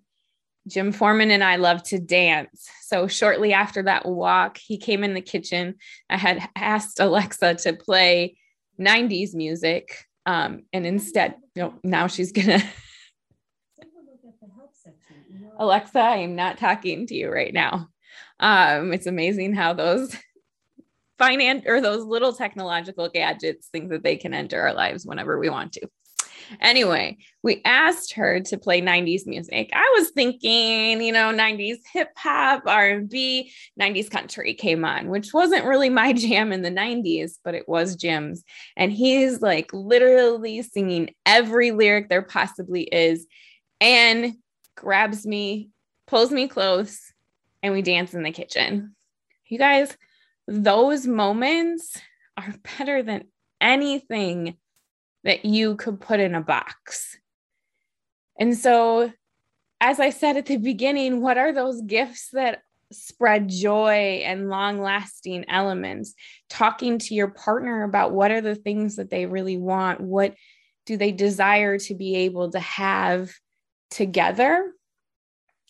Jim 0.67 0.91
Foreman 0.91 1.31
and 1.31 1.45
I 1.45 1.57
love 1.57 1.83
to 1.85 1.99
dance. 1.99 2.69
So 2.83 3.07
shortly 3.07 3.53
after 3.53 3.83
that 3.85 4.07
walk, 4.07 4.59
he 4.59 4.79
came 4.79 5.05
in 5.05 5.15
the 5.15 5.21
kitchen. 5.21 5.77
I 6.11 6.17
had 6.17 6.49
asked 6.57 6.99
Alexa 6.99 7.55
to 7.57 7.73
play 7.75 8.37
90s 8.81 9.35
music. 9.35 10.05
Um, 10.25 10.63
and 10.73 10.85
instead, 10.85 11.37
you 11.55 11.63
know, 11.63 11.75
now 11.85 12.09
she's 12.09 12.33
gonna 12.33 12.63
Alexa, 15.59 15.99
I 15.99 16.17
am 16.19 16.35
not 16.35 16.59
talking 16.59 17.07
to 17.07 17.15
you 17.15 17.31
right 17.31 17.53
now. 17.53 17.89
Um, 18.41 18.93
it's 18.93 19.07
amazing 19.07 19.55
how 19.55 19.73
those 19.73 20.15
finance 21.19 21.65
or 21.67 21.81
those 21.81 22.05
little 22.05 22.33
technological 22.33 23.09
gadgets 23.09 23.69
think 23.69 23.91
that 23.91 24.03
they 24.03 24.17
can 24.17 24.35
enter 24.35 24.61
our 24.61 24.75
lives 24.75 25.07
whenever 25.07 25.39
we 25.39 25.49
want 25.49 25.73
to. 25.75 25.89
Anyway, 26.61 27.19
we 27.43 27.63
asked 27.65 28.13
her 28.15 28.41
to 28.41 28.59
play 28.59 28.81
90s 28.81 29.27
music. 29.27 29.71
I 29.73 29.95
was 29.99 30.11
thinking, 30.11 31.03
you 31.03 31.13
know, 31.13 31.33
90s 31.33 31.79
hip 31.93 32.11
hop, 32.17 32.63
R&B, 32.67 33.53
90s 33.81 34.11
country 34.11 34.55
came 34.55 34.85
on, 34.85 35.09
which 35.09 35.33
wasn't 35.33 35.65
really 35.65 35.91
my 35.91 36.13
jam 36.15 36.53
in 36.53 36.63
the 36.63 36.71
90s, 36.71 37.33
but 37.45 37.55
it 37.55 37.69
was 37.69 37.97
Jim's. 37.97 38.45
And 38.77 38.93
he's 38.93 39.41
like 39.41 39.71
literally 39.73 40.63
singing 40.63 41.11
every 41.25 41.73
lyric 41.73 42.09
there 42.09 42.23
possibly 42.23 42.83
is. 42.83 43.27
And 43.81 44.35
grabs 44.77 45.27
me, 45.27 45.71
pulls 46.07 46.31
me 46.31 46.49
close, 46.49 47.01
and 47.63 47.73
we 47.73 47.83
dance 47.83 48.15
in 48.15 48.23
the 48.23 48.31
kitchen. 48.31 48.95
You 49.47 49.59
guys, 49.59 49.97
those 50.47 51.07
moments 51.07 52.01
are 52.37 52.55
better 52.79 53.03
than 53.03 53.25
anything 53.61 54.57
that 55.27 55.45
you 55.45 55.77
could 55.77 56.01
put 56.01 56.21
in 56.21 56.35
a 56.35 56.41
box. 56.41 57.19
And 58.39 58.57
so 58.57 59.13
as 59.81 60.01
I 60.01 60.11
said 60.11 60.37
at 60.37 60.47
the 60.47 60.57
beginning, 60.57 61.21
what 61.21 61.37
are 61.37 61.53
those 61.53 61.83
gifts 61.83 62.31
that 62.33 62.63
spread 62.93 63.49
joy 63.49 64.23
and 64.25 64.49
long 64.49 64.81
lasting 64.81 65.45
elements? 65.49 66.15
Talking 66.49 66.99
to 66.99 67.15
your 67.15 67.29
partner 67.29 67.83
about 67.83 68.13
what 68.13 68.31
are 68.31 68.41
the 68.41 68.55
things 68.55 68.97
that 68.97 69.11
they 69.11 69.27
really 69.27 69.59
want? 69.59 70.01
What 70.01 70.35
do 70.87 70.97
they 70.97 71.13
desire 71.13 71.79
to 71.81 71.95
be 71.95 72.17
able 72.17 72.53
to 72.53 72.61
have 72.61 73.33
together 73.91 74.73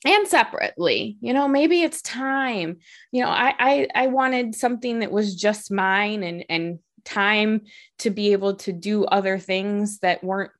and 0.05 0.29
separately 0.29 1.17
you 1.21 1.33
know 1.33 1.49
maybe 1.49 1.83
it's 1.83 2.01
time 2.03 2.79
you 3.13 3.23
know 3.23 3.29
I, 3.29 3.55
I 3.59 3.89
i 3.95 4.07
wanted 4.07 4.55
something 4.55 5.01
that 5.01 5.11
was 5.11 5.35
just 5.35 5.71
mine 5.71 6.23
and 6.23 6.45
and 6.49 6.79
time 7.07 7.63
to 8.01 8.11
be 8.11 8.33
able 8.33 8.57
to 8.57 8.73
do 8.73 9.05
other 9.05 9.39
things 9.39 10.01
that 10.01 10.23
weren't 10.23 10.51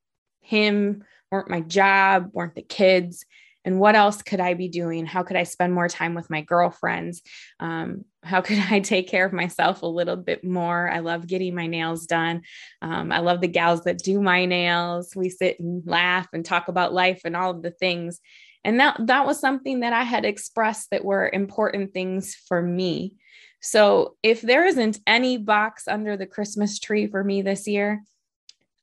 him 0.41 1.05
weren't 1.31 1.51
my 1.51 1.61
job 1.61 2.31
weren't 2.33 2.55
the 2.55 2.63
kids. 2.63 3.25
And 3.65 3.81
what 3.81 3.97
else 3.97 4.23
could 4.23 4.39
i 4.39 4.55
be 4.55 4.69
doing? 4.69 5.07
How 5.07 5.25
could 5.25 5.37
i 5.37 5.43
spend 5.43 5.75
more 5.75 5.89
time 5.89 6.15
with 6.15 6.31
my 6.31 6.41
girlfriends? 6.41 7.23
Um, 7.59 8.05
how 8.23 8.41
could 8.47 8.59
i 8.71 8.81
take 8.81 9.09
care 9.09 9.27
of 9.27 9.33
myself 9.33 9.83
a 9.83 9.87
little 9.87 10.17
bit 10.17 10.45
more? 10.45 10.89
I 10.89 11.01
love 11.01 11.27
getting 11.27 11.55
my 11.55 11.67
nails 11.67 12.07
done. 12.07 12.43
Um, 12.81 13.13
i 13.13 13.19
love 13.19 13.41
the 13.41 13.49
gals 13.49 13.85
that 13.85 13.99
do 13.99 14.21
my 14.23 14.47
nails. 14.47 15.15
We 15.17 15.29
sit 15.29 15.59
and 15.61 15.83
laugh 15.87 16.29
and 16.33 16.45
talk 16.45 16.69
about 16.69 16.95
life 16.95 17.23
and 17.25 17.37
all 17.37 17.51
of 17.51 17.63
the 17.63 17.73
things. 17.73 18.21
And 18.65 18.81
that 18.81 18.97
that 19.07 19.27
was 19.27 19.41
something 19.41 19.81
that 19.81 19.93
i 19.93 20.05
had 20.05 20.25
expressed 20.25 20.91
that 20.91 21.05
were 21.05 21.29
important 21.33 21.93
things 21.93 22.35
for 22.35 22.63
me 22.63 23.15
so 23.61 24.17
if 24.23 24.41
there 24.41 24.67
isn't 24.67 25.01
any 25.07 25.37
box 25.37 25.89
under 25.89 26.17
the 26.17 26.27
christmas 26.27 26.79
tree 26.79 27.07
for 27.07 27.23
me 27.23 27.43
this 27.43 27.67
year 27.67 28.03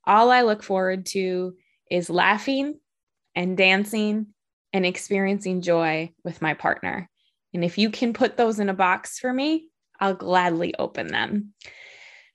all 0.05 0.31
i 0.31 0.41
look 0.41 0.63
forward 0.63 1.05
to 1.05 1.53
is 1.89 2.09
laughing 2.09 2.79
and 3.35 3.57
dancing 3.57 4.27
and 4.73 4.85
experiencing 4.85 5.61
joy 5.61 6.11
with 6.23 6.41
my 6.41 6.55
partner. 6.55 7.09
And 7.53 7.63
if 7.63 7.77
you 7.77 7.91
can 7.91 8.13
put 8.13 8.35
those 8.35 8.59
in 8.59 8.69
a 8.69 8.73
box 8.73 9.19
for 9.19 9.31
me 9.31 9.67
i'll 9.99 10.15
gladly 10.15 10.73
open 10.77 11.07
them. 11.07 11.53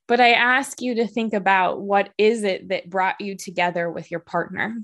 But 0.07 0.21
i 0.21 0.31
ask 0.31 0.81
you 0.81 0.95
to 0.97 1.07
think 1.07 1.35
about 1.35 1.81
what 1.81 2.11
is 2.17 2.45
it 2.45 2.69
that 2.69 2.89
brought 2.89 3.21
you 3.21 3.37
together 3.37 3.91
with 3.91 4.11
your 4.11 4.21
partner? 4.21 4.77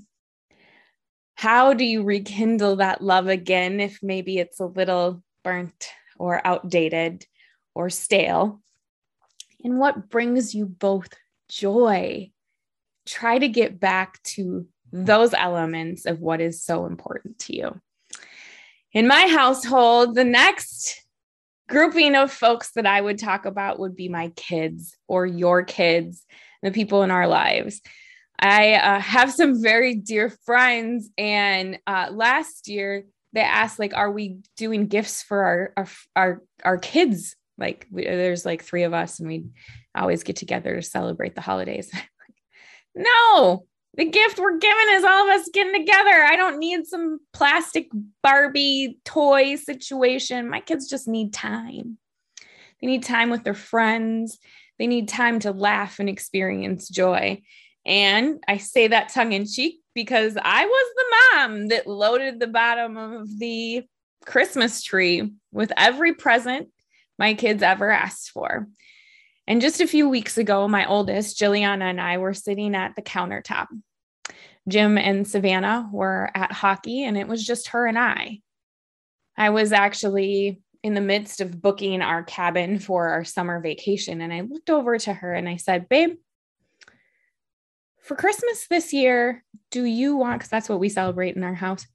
How 1.35 1.73
do 1.73 1.83
you 1.83 2.03
rekindle 2.03 2.77
that 2.77 3.01
love 3.01 3.27
again 3.27 3.79
if 3.79 3.99
maybe 4.03 4.37
it's 4.37 4.59
a 4.59 4.65
little 4.65 5.23
burnt 5.43 5.89
or 6.17 6.45
outdated 6.45 7.25
or 7.75 7.89
stale? 7.89 8.61
And 9.63 9.77
what 9.77 10.09
brings 10.09 10.55
you 10.55 10.65
both 10.65 11.09
joy? 11.49 12.31
Try 13.05 13.37
to 13.37 13.47
get 13.47 13.79
back 13.79 14.21
to 14.23 14.67
those 14.91 15.33
elements 15.33 16.05
of 16.05 16.19
what 16.19 16.41
is 16.41 16.63
so 16.63 16.85
important 16.85 17.37
to 17.39 17.55
you. 17.55 17.81
In 18.93 19.07
my 19.07 19.27
household, 19.27 20.15
the 20.15 20.23
next 20.23 21.03
grouping 21.67 22.15
of 22.15 22.31
folks 22.31 22.71
that 22.71 22.85
I 22.85 23.01
would 23.01 23.19
talk 23.19 23.45
about 23.45 23.79
would 23.79 23.95
be 23.95 24.07
my 24.07 24.29
kids 24.35 24.95
or 25.07 25.25
your 25.25 25.63
kids, 25.63 26.23
the 26.61 26.71
people 26.71 27.03
in 27.03 27.11
our 27.11 27.27
lives. 27.27 27.81
I 28.39 28.73
uh, 28.73 28.99
have 28.99 29.31
some 29.31 29.61
very 29.61 29.95
dear 29.95 30.29
friends, 30.45 31.09
and 31.17 31.79
uh, 31.87 32.09
last 32.11 32.67
year 32.67 33.05
they 33.33 33.41
asked, 33.41 33.79
like, 33.79 33.95
"Are 33.95 34.11
we 34.11 34.39
doing 34.57 34.87
gifts 34.87 35.23
for 35.23 35.43
our 35.43 35.73
our 35.77 35.87
our, 36.15 36.41
our 36.63 36.77
kids?" 36.77 37.35
Like, 37.57 37.87
we, 37.91 38.03
there's 38.03 38.45
like 38.45 38.63
three 38.63 38.83
of 38.83 38.93
us, 38.93 39.19
and 39.19 39.27
we 39.27 39.45
always 39.95 40.23
get 40.23 40.35
together 40.35 40.75
to 40.75 40.81
celebrate 40.81 41.35
the 41.35 41.41
holidays. 41.41 41.91
no, 42.95 43.65
the 43.97 44.05
gift 44.05 44.39
we're 44.39 44.57
giving 44.57 44.89
is 44.89 45.03
all 45.03 45.29
of 45.29 45.39
us 45.39 45.49
getting 45.53 45.73
together. 45.73 46.11
I 46.11 46.35
don't 46.35 46.59
need 46.59 46.85
some 46.85 47.19
plastic 47.33 47.89
Barbie 48.21 48.99
toy 49.05 49.55
situation. 49.55 50.49
My 50.49 50.59
kids 50.59 50.89
just 50.89 51.07
need 51.07 51.33
time. 51.33 51.97
They 52.81 52.87
need 52.87 53.03
time 53.03 53.29
with 53.29 53.43
their 53.43 53.53
friends. 53.53 54.37
They 54.79 54.87
need 54.87 55.07
time 55.07 55.39
to 55.39 55.51
laugh 55.51 55.99
and 55.99 56.09
experience 56.09 56.89
joy. 56.89 57.41
And 57.85 58.43
I 58.47 58.57
say 58.57 58.87
that 58.87 59.09
tongue 59.09 59.31
in 59.31 59.45
cheek 59.45 59.79
because 59.93 60.37
I 60.41 60.65
was 60.65 60.93
the 60.95 61.15
mom 61.37 61.67
that 61.69 61.87
loaded 61.87 62.39
the 62.39 62.47
bottom 62.47 62.97
of 62.97 63.39
the 63.39 63.83
Christmas 64.25 64.83
tree 64.83 65.31
with 65.51 65.71
every 65.77 66.13
present 66.13 66.69
my 67.17 67.33
kids 67.33 67.63
ever 67.63 67.89
asked 67.89 68.31
for. 68.31 68.67
And 69.47 69.61
just 69.61 69.81
a 69.81 69.87
few 69.87 70.09
weeks 70.09 70.37
ago, 70.37 70.67
my 70.67 70.87
oldest, 70.87 71.39
Jilliana, 71.39 71.83
and 71.83 72.01
I 72.01 72.17
were 72.17 72.33
sitting 72.33 72.75
at 72.75 72.95
the 72.95 73.01
countertop. 73.01 73.67
Jim 74.67 74.97
and 74.97 75.27
Savannah 75.27 75.87
were 75.91 76.31
at 76.33 76.51
hockey, 76.51 77.03
and 77.03 77.17
it 77.17 77.27
was 77.27 77.45
just 77.45 77.69
her 77.69 77.85
and 77.85 77.99
I. 77.99 78.41
I 79.37 79.51
was 79.51 79.71
actually 79.71 80.61
in 80.81 80.93
the 80.95 81.01
midst 81.01 81.41
of 81.41 81.61
booking 81.61 82.01
our 82.01 82.23
cabin 82.23 82.79
for 82.79 83.09
our 83.09 83.23
summer 83.23 83.59
vacation, 83.59 84.21
and 84.21 84.33
I 84.33 84.41
looked 84.41 84.69
over 84.69 84.97
to 84.97 85.13
her 85.13 85.33
and 85.33 85.47
I 85.47 85.57
said, 85.57 85.89
Babe, 85.89 86.15
for 88.01 88.15
Christmas 88.15 88.67
this 88.67 88.93
year, 88.93 89.43
do 89.71 89.83
you 89.83 90.15
want, 90.15 90.39
because 90.39 90.49
that's 90.49 90.69
what 90.69 90.79
we 90.79 90.89
celebrate 90.89 91.35
in 91.35 91.43
our 91.43 91.55
house, 91.55 91.87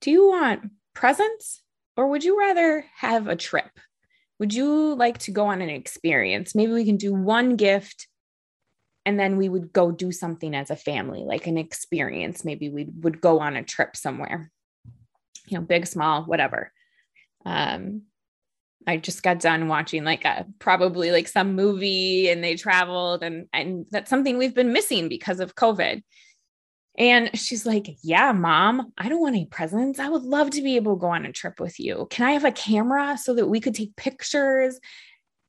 do 0.00 0.10
you 0.10 0.28
want 0.28 0.70
presents 0.94 1.62
or 1.96 2.08
would 2.08 2.22
you 2.22 2.38
rather 2.38 2.84
have 2.96 3.26
a 3.26 3.36
trip? 3.36 3.70
Would 4.38 4.52
you 4.52 4.94
like 4.94 5.18
to 5.18 5.30
go 5.30 5.46
on 5.46 5.62
an 5.62 5.70
experience? 5.70 6.54
Maybe 6.54 6.72
we 6.72 6.84
can 6.84 6.96
do 6.96 7.14
one 7.14 7.56
gift 7.56 8.06
and 9.06 9.18
then 9.18 9.36
we 9.36 9.48
would 9.48 9.72
go 9.72 9.90
do 9.92 10.10
something 10.12 10.54
as 10.54 10.70
a 10.70 10.76
family, 10.76 11.24
like 11.24 11.46
an 11.46 11.56
experience. 11.56 12.44
Maybe 12.44 12.68
we 12.68 12.86
would 13.00 13.20
go 13.20 13.38
on 13.38 13.56
a 13.56 13.62
trip 13.62 13.96
somewhere, 13.96 14.50
you 15.46 15.58
know, 15.58 15.64
big, 15.64 15.86
small, 15.86 16.24
whatever. 16.24 16.72
Um, 17.44 18.02
I 18.86 18.96
just 18.96 19.22
got 19.22 19.40
done 19.40 19.68
watching 19.68 20.04
like 20.04 20.24
a 20.24 20.46
probably 20.58 21.10
like 21.10 21.28
some 21.28 21.54
movie 21.54 22.28
and 22.28 22.42
they 22.42 22.54
traveled 22.54 23.22
and 23.22 23.46
and 23.52 23.86
that's 23.90 24.10
something 24.10 24.38
we've 24.38 24.54
been 24.54 24.72
missing 24.72 25.08
because 25.08 25.40
of 25.40 25.54
COVID. 25.54 26.02
And 26.98 27.30
she's 27.38 27.66
like, 27.66 27.96
"Yeah, 28.02 28.32
mom, 28.32 28.92
I 28.96 29.08
don't 29.08 29.20
want 29.20 29.34
any 29.34 29.46
presents. 29.46 29.98
I 29.98 30.08
would 30.08 30.22
love 30.22 30.50
to 30.50 30.62
be 30.62 30.76
able 30.76 30.96
to 30.96 31.00
go 31.00 31.08
on 31.08 31.26
a 31.26 31.32
trip 31.32 31.60
with 31.60 31.78
you. 31.78 32.06
Can 32.10 32.26
I 32.26 32.32
have 32.32 32.44
a 32.44 32.52
camera 32.52 33.18
so 33.18 33.34
that 33.34 33.48
we 33.48 33.60
could 33.60 33.74
take 33.74 33.96
pictures?" 33.96 34.80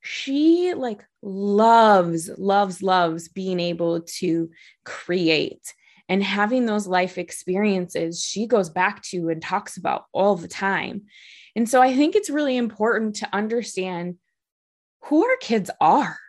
She 0.01 0.73
like 0.73 1.03
loves 1.21 2.29
loves 2.37 2.81
loves 2.81 3.27
being 3.27 3.59
able 3.59 4.01
to 4.01 4.49
create 4.85 5.73
and 6.09 6.23
having 6.23 6.65
those 6.65 6.87
life 6.87 7.17
experiences 7.17 8.23
she 8.23 8.47
goes 8.47 8.69
back 8.69 9.01
to 9.03 9.27
and 9.29 9.41
talks 9.41 9.75
about 9.75 10.05
all 10.13 10.35
the 10.37 10.47
time 10.47 11.01
and 11.57 11.67
so 11.67 11.81
I 11.81 11.95
think 11.95 12.15
it's 12.15 12.29
really 12.29 12.55
important 12.55 13.15
to 13.15 13.29
understand 13.33 14.17
who 15.05 15.25
our 15.25 15.37
kids 15.37 15.71
are. 15.81 16.19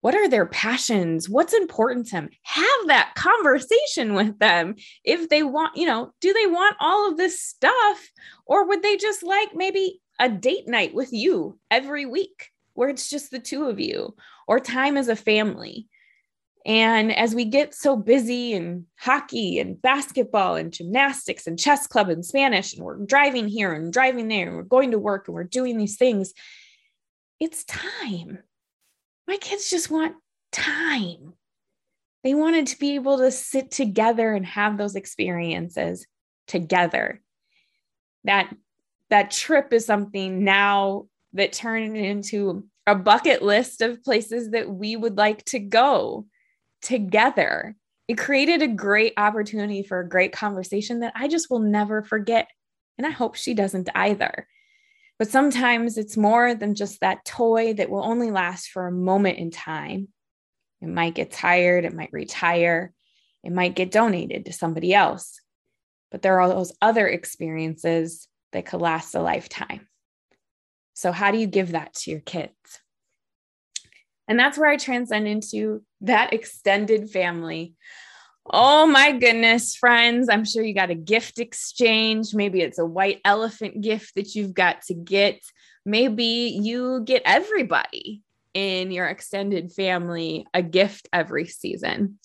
What 0.00 0.14
are 0.14 0.28
their 0.28 0.46
passions? 0.46 1.28
What's 1.28 1.52
important 1.52 2.06
to 2.06 2.12
them? 2.12 2.30
Have 2.42 2.86
that 2.86 3.12
conversation 3.16 4.14
with 4.14 4.38
them. 4.38 4.76
If 5.04 5.28
they 5.28 5.42
want, 5.42 5.76
you 5.76 5.86
know, 5.86 6.12
do 6.20 6.32
they 6.32 6.46
want 6.46 6.76
all 6.80 7.10
of 7.10 7.16
this 7.16 7.42
stuff? 7.42 8.10
Or 8.46 8.66
would 8.66 8.82
they 8.82 8.96
just 8.96 9.22
like 9.22 9.50
maybe 9.54 10.00
a 10.18 10.28
date 10.28 10.66
night 10.66 10.94
with 10.94 11.12
you 11.12 11.58
every 11.70 12.06
week 12.06 12.48
where 12.74 12.88
it's 12.88 13.10
just 13.10 13.30
the 13.30 13.38
two 13.38 13.64
of 13.64 13.78
you 13.78 14.14
or 14.48 14.58
time 14.58 14.96
as 14.96 15.08
a 15.08 15.16
family? 15.16 15.86
And 16.66 17.14
as 17.14 17.34
we 17.34 17.46
get 17.46 17.74
so 17.74 17.96
busy 17.96 18.52
in 18.52 18.86
hockey 18.98 19.58
and 19.58 19.80
basketball 19.80 20.56
and 20.56 20.72
gymnastics 20.72 21.46
and 21.46 21.58
chess 21.58 21.86
club 21.86 22.10
and 22.10 22.24
Spanish, 22.24 22.74
and 22.74 22.84
we're 22.84 22.98
driving 22.98 23.48
here 23.48 23.72
and 23.72 23.92
driving 23.92 24.28
there, 24.28 24.46
and 24.46 24.56
we're 24.56 24.62
going 24.62 24.90
to 24.90 24.98
work 24.98 25.26
and 25.26 25.34
we're 25.34 25.44
doing 25.44 25.78
these 25.78 25.96
things, 25.96 26.34
it's 27.38 27.64
time. 27.64 28.40
My 29.30 29.36
kids 29.36 29.70
just 29.70 29.92
want 29.92 30.16
time. 30.50 31.34
They 32.24 32.34
wanted 32.34 32.66
to 32.66 32.78
be 32.80 32.96
able 32.96 33.18
to 33.18 33.30
sit 33.30 33.70
together 33.70 34.34
and 34.34 34.44
have 34.44 34.76
those 34.76 34.96
experiences 34.96 36.04
together. 36.48 37.22
That 38.24 38.52
that 39.08 39.30
trip 39.30 39.72
is 39.72 39.86
something 39.86 40.42
now 40.42 41.06
that 41.34 41.52
turned 41.52 41.96
into 41.96 42.64
a 42.88 42.96
bucket 42.96 43.40
list 43.40 43.82
of 43.82 44.02
places 44.02 44.50
that 44.50 44.68
we 44.68 44.96
would 44.96 45.16
like 45.16 45.44
to 45.44 45.60
go 45.60 46.26
together. 46.82 47.76
It 48.08 48.18
created 48.18 48.62
a 48.62 48.66
great 48.66 49.12
opportunity 49.16 49.84
for 49.84 50.00
a 50.00 50.08
great 50.08 50.32
conversation 50.32 51.00
that 51.00 51.12
I 51.14 51.28
just 51.28 51.50
will 51.50 51.60
never 51.60 52.02
forget. 52.02 52.48
And 52.98 53.06
I 53.06 53.10
hope 53.10 53.36
she 53.36 53.54
doesn't 53.54 53.90
either. 53.94 54.48
But 55.20 55.28
sometimes 55.28 55.98
it's 55.98 56.16
more 56.16 56.54
than 56.54 56.74
just 56.74 57.00
that 57.00 57.26
toy 57.26 57.74
that 57.74 57.90
will 57.90 58.02
only 58.02 58.30
last 58.30 58.70
for 58.70 58.86
a 58.86 58.90
moment 58.90 59.36
in 59.36 59.50
time. 59.50 60.08
It 60.80 60.88
might 60.88 61.14
get 61.14 61.30
tired, 61.30 61.84
it 61.84 61.92
might 61.92 62.08
retire, 62.10 62.94
it 63.44 63.52
might 63.52 63.76
get 63.76 63.90
donated 63.90 64.46
to 64.46 64.54
somebody 64.54 64.94
else. 64.94 65.38
But 66.10 66.22
there 66.22 66.40
are 66.40 66.48
those 66.48 66.72
other 66.80 67.06
experiences 67.06 68.28
that 68.52 68.64
could 68.64 68.80
last 68.80 69.14
a 69.14 69.20
lifetime. 69.20 69.88
So, 70.94 71.12
how 71.12 71.32
do 71.32 71.36
you 71.36 71.46
give 71.46 71.72
that 71.72 71.92
to 71.96 72.10
your 72.10 72.20
kids? 72.20 72.80
And 74.26 74.40
that's 74.40 74.56
where 74.56 74.70
I 74.70 74.78
transcend 74.78 75.28
into 75.28 75.82
that 76.00 76.32
extended 76.32 77.10
family 77.10 77.74
Oh 78.46 78.86
my 78.86 79.12
goodness, 79.12 79.76
friends. 79.76 80.28
I'm 80.28 80.44
sure 80.44 80.62
you 80.62 80.74
got 80.74 80.90
a 80.90 80.94
gift 80.94 81.38
exchange. 81.38 82.34
Maybe 82.34 82.62
it's 82.62 82.78
a 82.78 82.86
white 82.86 83.20
elephant 83.24 83.80
gift 83.82 84.14
that 84.14 84.34
you've 84.34 84.54
got 84.54 84.82
to 84.82 84.94
get. 84.94 85.40
Maybe 85.84 86.58
you 86.60 87.02
get 87.04 87.22
everybody 87.24 88.22
in 88.54 88.90
your 88.90 89.06
extended 89.06 89.72
family 89.72 90.46
a 90.54 90.62
gift 90.62 91.08
every 91.12 91.46
season. 91.46 92.18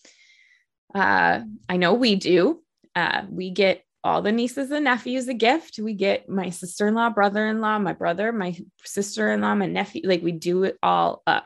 Uh, 0.94 1.42
I 1.68 1.78
know 1.78 1.94
we 1.94 2.16
do. 2.16 2.62
Uh, 2.96 3.24
we 3.30 3.52
get 3.52 3.84
all 4.04 4.22
the 4.22 4.32
nieces 4.32 4.72
and 4.72 4.86
nephews 4.86 5.28
a 5.28 5.34
gift. 5.34 5.80
We 5.80 5.94
get 5.94 6.30
my 6.30 6.50
sister 6.50 6.88
in 6.88 6.96
law, 6.96 7.10
brother 7.10 7.48
in 7.48 7.60
law, 7.60 7.78
my 7.80 7.94
brother, 7.94 8.32
my 8.32 8.58
sister 8.84 9.32
in 9.32 9.42
law, 9.42 9.54
my 9.56 9.66
nephew. 9.66 10.04
Like 10.06 10.22
we 10.22 10.32
do 10.32 10.64
it 10.64 10.78
all 10.82 11.22
up. 11.28 11.46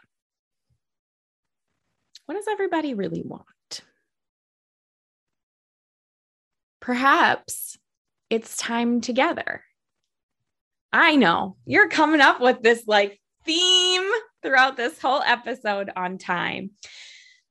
What 2.25 2.35
does 2.35 2.47
everybody 2.47 2.93
really 2.93 3.23
want? 3.25 3.45
Perhaps 6.79 7.77
it's 8.29 8.57
time 8.57 9.01
together. 9.01 9.63
I 10.91 11.15
know 11.15 11.57
you're 11.65 11.89
coming 11.89 12.21
up 12.21 12.41
with 12.41 12.61
this 12.61 12.83
like 12.87 13.19
theme 13.45 14.09
throughout 14.41 14.77
this 14.77 14.99
whole 14.99 15.21
episode 15.21 15.89
on 15.95 16.17
time 16.17 16.71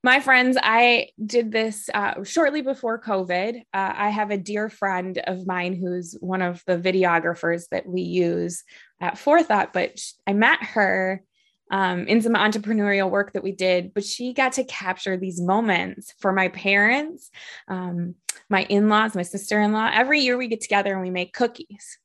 my 0.04 0.20
friends, 0.20 0.56
I 0.62 1.08
did 1.24 1.50
this 1.50 1.90
uh, 1.92 2.22
shortly 2.22 2.62
before 2.62 3.00
COVID. 3.00 3.56
Uh, 3.56 3.62
I 3.96 4.10
have 4.10 4.30
a 4.30 4.38
dear 4.38 4.68
friend 4.68 5.18
of 5.26 5.46
mine 5.46 5.74
who's 5.74 6.16
one 6.20 6.40
of 6.40 6.62
the 6.66 6.78
videographers 6.78 7.64
that 7.72 7.86
we 7.86 8.02
use 8.02 8.62
at 9.00 9.18
Forethought, 9.18 9.72
but 9.72 10.00
I 10.26 10.34
met 10.34 10.62
her 10.62 11.22
um, 11.70 12.06
in 12.06 12.22
some 12.22 12.34
entrepreneurial 12.34 13.10
work 13.10 13.32
that 13.32 13.42
we 13.42 13.52
did, 13.52 13.92
but 13.94 14.04
she 14.04 14.32
got 14.32 14.52
to 14.52 14.64
capture 14.64 15.16
these 15.16 15.40
moments 15.40 16.14
for 16.18 16.32
my 16.32 16.48
parents, 16.48 17.30
um, 17.68 18.14
my 18.48 18.64
in 18.64 18.88
laws, 18.88 19.14
my 19.14 19.22
sister 19.22 19.60
in 19.60 19.72
law. 19.72 19.90
Every 19.92 20.20
year 20.20 20.38
we 20.38 20.48
get 20.48 20.60
together 20.60 20.92
and 20.92 21.02
we 21.02 21.10
make 21.10 21.32
cookies. 21.32 21.98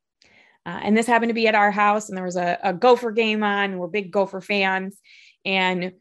Uh, 0.65 0.79
and 0.81 0.97
this 0.97 1.07
happened 1.07 1.29
to 1.29 1.33
be 1.33 1.47
at 1.47 1.55
our 1.55 1.71
house, 1.71 2.07
and 2.07 2.17
there 2.17 2.23
was 2.23 2.37
a, 2.37 2.57
a 2.63 2.73
Gopher 2.73 3.11
game 3.11 3.43
on. 3.43 3.77
We're 3.77 3.87
big 3.87 4.11
Gopher 4.11 4.41
fans. 4.41 4.97
And 5.45 5.93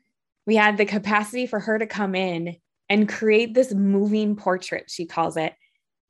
we 0.47 0.57
had 0.57 0.77
the 0.77 0.85
capacity 0.85 1.47
for 1.47 1.59
her 1.59 1.79
to 1.79 1.87
come 1.87 2.15
in 2.15 2.57
and 2.89 3.09
create 3.09 3.55
this 3.55 3.73
moving 3.73 4.37
portrait, 4.37 4.85
she 4.89 5.07
calls 5.07 5.37
it, 5.37 5.55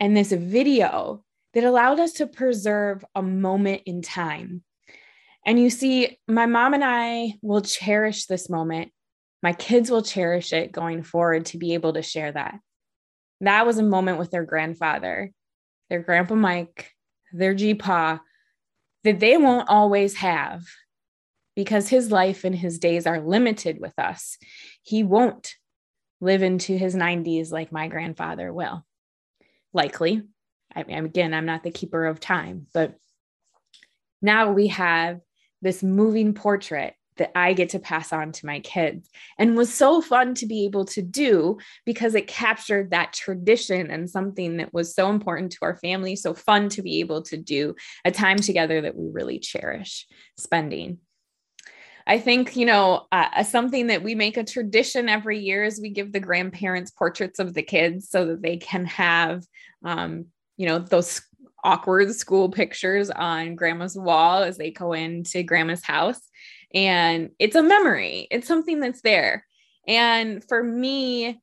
and 0.00 0.16
this 0.16 0.32
video 0.32 1.25
that 1.54 1.64
allowed 1.64 2.00
us 2.00 2.14
to 2.14 2.26
preserve 2.26 3.04
a 3.14 3.23
moment 3.23 3.82
in 3.87 4.02
time. 4.02 4.62
And 5.44 5.58
you 5.58 5.70
see, 5.70 6.18
my 6.28 6.46
mom 6.46 6.75
and 6.75 6.84
I 6.84 7.34
will 7.42 7.62
cherish 7.62 8.26
this 8.26 8.49
moment. 8.49 8.92
My 9.42 9.52
kids 9.52 9.90
will 9.90 10.02
cherish 10.02 10.52
it 10.52 10.72
going 10.72 11.02
forward 11.02 11.46
to 11.46 11.58
be 11.58 11.75
able 11.75 11.94
to 11.94 12.02
share 12.02 12.30
that. 12.30 12.58
That 13.40 13.66
was 13.66 13.78
a 13.78 13.82
moment 13.82 14.18
with 14.18 14.30
their 14.30 14.44
grandfather, 14.44 15.32
their 15.90 16.00
grandpa 16.00 16.37
Mike, 16.37 16.90
their 17.32 17.54
G 17.54 17.75
Pa 17.75 18.20
that 19.04 19.18
they 19.18 19.37
won't 19.37 19.68
always 19.68 20.14
have 20.16 20.62
because 21.56 21.88
his 21.88 22.12
life 22.12 22.44
and 22.44 22.54
his 22.54 22.78
days 22.78 23.06
are 23.06 23.20
limited 23.20 23.80
with 23.80 23.99
us. 23.99 24.38
He 24.82 25.02
won't 25.02 25.54
live 26.20 26.42
into 26.42 26.78
his 26.78 26.94
90s 26.94 27.50
like 27.50 27.72
my 27.72 27.88
grandfather 27.88 28.52
will. 28.52 28.87
Likely. 29.72 30.22
I 30.75 30.84
mean, 30.84 31.04
again, 31.04 31.34
I'm 31.34 31.46
not 31.46 31.64
the 31.64 31.70
keeper 31.70 32.06
of 32.06 32.20
time, 32.20 32.68
but 32.72 32.94
now 34.22 34.52
we 34.52 34.68
have 34.68 35.20
this 35.62 35.83
moving 35.83 36.35
portrait 36.35 36.95
that 37.16 37.37
I 37.37 37.52
get 37.52 37.71
to 37.71 37.78
pass 37.78 38.12
on 38.12 38.33
to 38.33 38.47
my 38.47 38.61
kids 38.61 39.09
and 39.38 39.57
was 39.57 39.73
so 39.73 40.00
fun 40.00 40.35
to 40.37 40.47
be 40.47 40.64
able 40.64 40.87
to 40.87 41.02
do 41.02 41.59
because 41.85 42.14
it 42.14 42.26
captured 42.26 42.90
that 42.90 43.12
tradition 43.12 43.90
and 43.90 44.09
something 44.09 44.57
that 44.57 44.73
was 44.73 44.95
so 44.95 45.11
important 45.11 45.52
to 45.52 45.59
our 45.62 45.76
family. 45.76 46.16
So 46.16 46.35
fun 46.35 46.69
to 46.71 46.83
be 46.83 47.00
able 47.00 47.23
to 47.25 47.37
do 47.37 47.75
a 48.04 48.11
time 48.11 48.38
together 48.38 48.81
that 48.81 48.97
we 48.97 49.09
really 49.11 49.38
cherish 49.38 50.07
spending. 50.38 50.99
I 52.07 52.18
think, 52.18 52.57
you 52.57 52.66
know, 52.66 53.07
uh, 53.12 53.44
something 53.44 53.87
that 53.87 54.03
we 54.03 54.14
make 54.14 54.37
a 54.37 54.44
tradition 54.44 55.09
every 55.09 55.38
year 55.38 55.62
is 55.64 55.81
we 55.81 55.90
give 55.90 56.12
the 56.12 56.18
grandparents 56.18 56.90
portraits 56.90 57.38
of 57.38 57.55
the 57.55 57.62
kids 57.62 58.09
so 58.09 58.27
that 58.27 58.42
they 58.42 58.57
can 58.57 58.87
have, 58.87 59.44
um, 59.85 60.27
you 60.57 60.66
know, 60.66 60.81
those 60.81 61.22
awkward 61.64 62.14
school 62.14 62.48
pictures 62.48 63.11
on 63.11 63.55
grandma's 63.55 63.96
wall 63.96 64.42
as 64.42 64.59
they 64.59 64.70
go 64.70 64.92
into 64.92 65.42
grandma's 65.42 65.85
house. 65.85 66.20
And 66.75 67.31
it's 67.38 67.57
a 67.57 67.62
memory, 67.62 68.27
it's 68.31 68.48
something 68.48 68.81
that's 68.81 69.03
there. 69.03 69.46
And 69.87 70.42
for 70.48 70.62
me, 70.62 71.40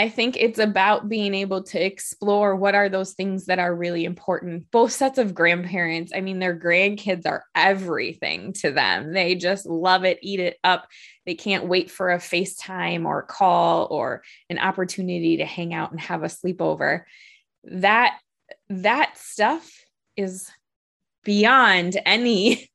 I 0.00 0.08
think 0.08 0.38
it's 0.38 0.58
about 0.58 1.10
being 1.10 1.34
able 1.34 1.62
to 1.64 1.78
explore 1.78 2.56
what 2.56 2.74
are 2.74 2.88
those 2.88 3.12
things 3.12 3.44
that 3.46 3.58
are 3.58 3.74
really 3.74 4.06
important. 4.06 4.70
Both 4.70 4.92
sets 4.92 5.18
of 5.18 5.34
grandparents, 5.34 6.12
I 6.14 6.22
mean, 6.22 6.38
their 6.38 6.58
grandkids 6.58 7.26
are 7.26 7.44
everything 7.54 8.54
to 8.54 8.70
them. 8.70 9.12
They 9.12 9.34
just 9.34 9.66
love 9.66 10.04
it, 10.04 10.18
eat 10.22 10.40
it 10.40 10.56
up. 10.64 10.88
They 11.26 11.34
can't 11.34 11.66
wait 11.66 11.90
for 11.90 12.10
a 12.10 12.16
FaceTime 12.16 13.04
or 13.04 13.24
call 13.24 13.88
or 13.90 14.22
an 14.48 14.58
opportunity 14.58 15.36
to 15.36 15.44
hang 15.44 15.74
out 15.74 15.90
and 15.90 16.00
have 16.00 16.22
a 16.22 16.28
sleepover. 16.28 17.02
That 17.64 18.18
that 18.70 19.16
stuff 19.16 19.70
is 20.16 20.50
beyond 21.24 22.00
any 22.06 22.70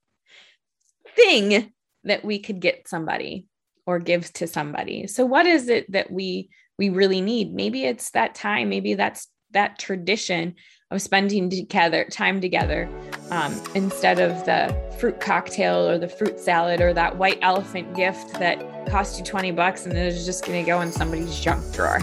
thing 1.16 1.74
that 2.04 2.24
we 2.24 2.38
could 2.38 2.60
get 2.60 2.88
somebody 2.88 3.48
or 3.88 3.98
give 4.00 4.32
to 4.34 4.46
somebody. 4.46 5.08
So 5.08 5.26
what 5.26 5.48
is 5.48 5.68
it 5.68 5.92
that 5.92 6.12
we 6.12 6.50
we 6.78 6.90
really 6.90 7.22
need. 7.22 7.54
Maybe 7.54 7.86
it's 7.86 8.12
that 8.12 8.36
time, 8.36 8.70
maybe 8.70 8.96
that's 8.96 9.28
that 9.52 9.80
tradition 9.80 10.56
of 10.92 11.02
spending 11.02 11.50
together 11.50 12.06
time 12.12 12.42
together 12.42 12.90
um, 13.32 13.60
instead 13.74 14.20
of 14.20 14.46
the 14.46 14.76
fruit 15.00 15.20
cocktail 15.20 15.88
or 15.88 15.98
the 15.98 16.08
fruit 16.08 16.40
salad 16.40 16.82
or 16.82 16.94
that 16.94 17.18
white 17.18 17.40
elephant 17.42 17.96
gift 17.96 18.34
that 18.34 18.60
cost 18.88 19.18
you 19.18 19.26
20 19.26 19.52
bucks 19.52 19.86
and 19.86 19.98
is 19.98 20.26
just 20.26 20.46
going 20.46 20.64
to 20.64 20.70
go 20.70 20.82
in 20.82 20.92
somebody's 20.92 21.40
junk 21.40 21.74
drawer 21.74 22.00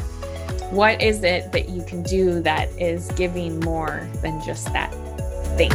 what 0.72 1.02
is 1.02 1.22
it 1.22 1.52
that 1.52 1.68
you 1.68 1.82
can 1.82 2.02
do 2.02 2.40
that 2.40 2.68
is 2.80 3.08
giving 3.12 3.60
more 3.60 4.08
than 4.22 4.42
just 4.42 4.72
that 4.72 4.90
thing 5.58 5.70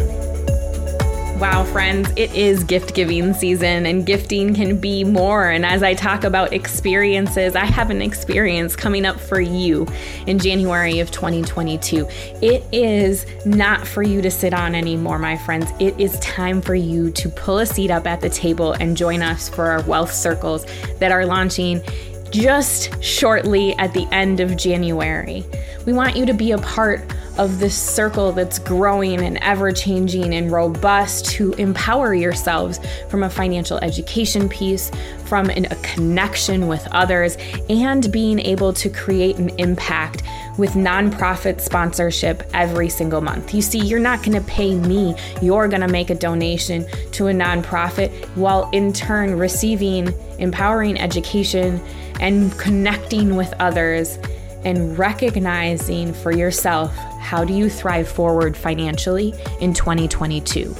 Wow, 1.39 1.65
friends, 1.65 2.09
it 2.15 2.33
is 2.33 2.63
gift 2.63 2.95
giving 2.95 3.31
season 3.31 3.85
and 3.85 4.07
gifting 4.07 4.55
can 4.55 4.79
be 4.79 5.03
more. 5.03 5.51
And 5.51 5.67
as 5.67 5.83
I 5.83 5.93
talk 5.93 6.23
about 6.23 6.51
experiences, 6.51 7.55
I 7.55 7.65
have 7.65 7.91
an 7.91 8.01
experience 8.01 8.75
coming 8.75 9.05
up 9.05 9.19
for 9.19 9.39
you 9.39 9.85
in 10.25 10.39
January 10.39 10.99
of 10.99 11.11
2022. 11.11 12.07
It 12.41 12.63
is 12.71 13.27
not 13.45 13.85
for 13.85 14.01
you 14.01 14.19
to 14.23 14.31
sit 14.31 14.51
on 14.51 14.73
anymore, 14.73 15.19
my 15.19 15.37
friends. 15.37 15.71
It 15.79 15.99
is 15.99 16.19
time 16.21 16.59
for 16.59 16.73
you 16.73 17.11
to 17.11 17.29
pull 17.29 17.59
a 17.59 17.67
seat 17.67 17.91
up 17.91 18.07
at 18.07 18.19
the 18.19 18.29
table 18.29 18.73
and 18.73 18.97
join 18.97 19.21
us 19.21 19.47
for 19.47 19.67
our 19.67 19.83
wealth 19.83 20.11
circles 20.11 20.65
that 20.97 21.11
are 21.11 21.27
launching 21.27 21.83
just 22.31 23.01
shortly 23.03 23.75
at 23.75 23.93
the 23.93 24.07
end 24.11 24.39
of 24.39 24.57
January. 24.57 25.45
We 25.85 25.93
want 25.93 26.15
you 26.15 26.25
to 26.25 26.33
be 26.33 26.51
a 26.51 26.57
part 26.57 27.01
of 27.37 27.59
this 27.59 27.77
circle 27.77 28.31
that's 28.31 28.59
growing 28.59 29.21
and 29.21 29.37
ever 29.41 29.71
changing 29.71 30.33
and 30.33 30.51
robust 30.51 31.25
to 31.25 31.53
empower 31.53 32.13
yourselves 32.13 32.79
from 33.09 33.23
a 33.23 33.29
financial 33.29 33.77
education 33.79 34.49
piece, 34.49 34.91
from 35.25 35.49
an, 35.49 35.65
a 35.65 35.75
connection 35.77 36.67
with 36.67 36.85
others, 36.91 37.37
and 37.69 38.11
being 38.11 38.39
able 38.39 38.73
to 38.73 38.89
create 38.89 39.37
an 39.37 39.49
impact 39.59 40.23
with 40.57 40.71
nonprofit 40.71 41.61
sponsorship 41.61 42.43
every 42.53 42.89
single 42.89 43.21
month. 43.21 43.53
You 43.53 43.61
see, 43.61 43.79
you're 43.79 43.99
not 43.99 44.23
to 44.37 44.43
pay 44.47 44.73
me, 44.73 45.15
you're 45.41 45.67
to 45.81 45.87
make 45.87 46.09
a 46.09 46.15
donation 46.15 46.85
to 47.11 47.27
a 47.27 47.31
nonprofit 47.31 48.11
while 48.35 48.69
in 48.71 48.91
turn 48.91 49.37
receiving 49.37 50.11
empowering 50.39 50.99
education 50.99 51.79
and 52.19 52.57
connecting 52.57 53.35
with 53.35 53.53
others 53.59 54.17
and 54.65 54.97
recognizing 54.97 56.13
for 56.13 56.31
yourself 56.31 56.95
how 57.19 57.43
do 57.43 57.53
you 57.53 57.69
thrive 57.69 58.07
forward 58.07 58.55
financially 58.55 59.33
in 59.59 59.73
2022. 59.73 60.75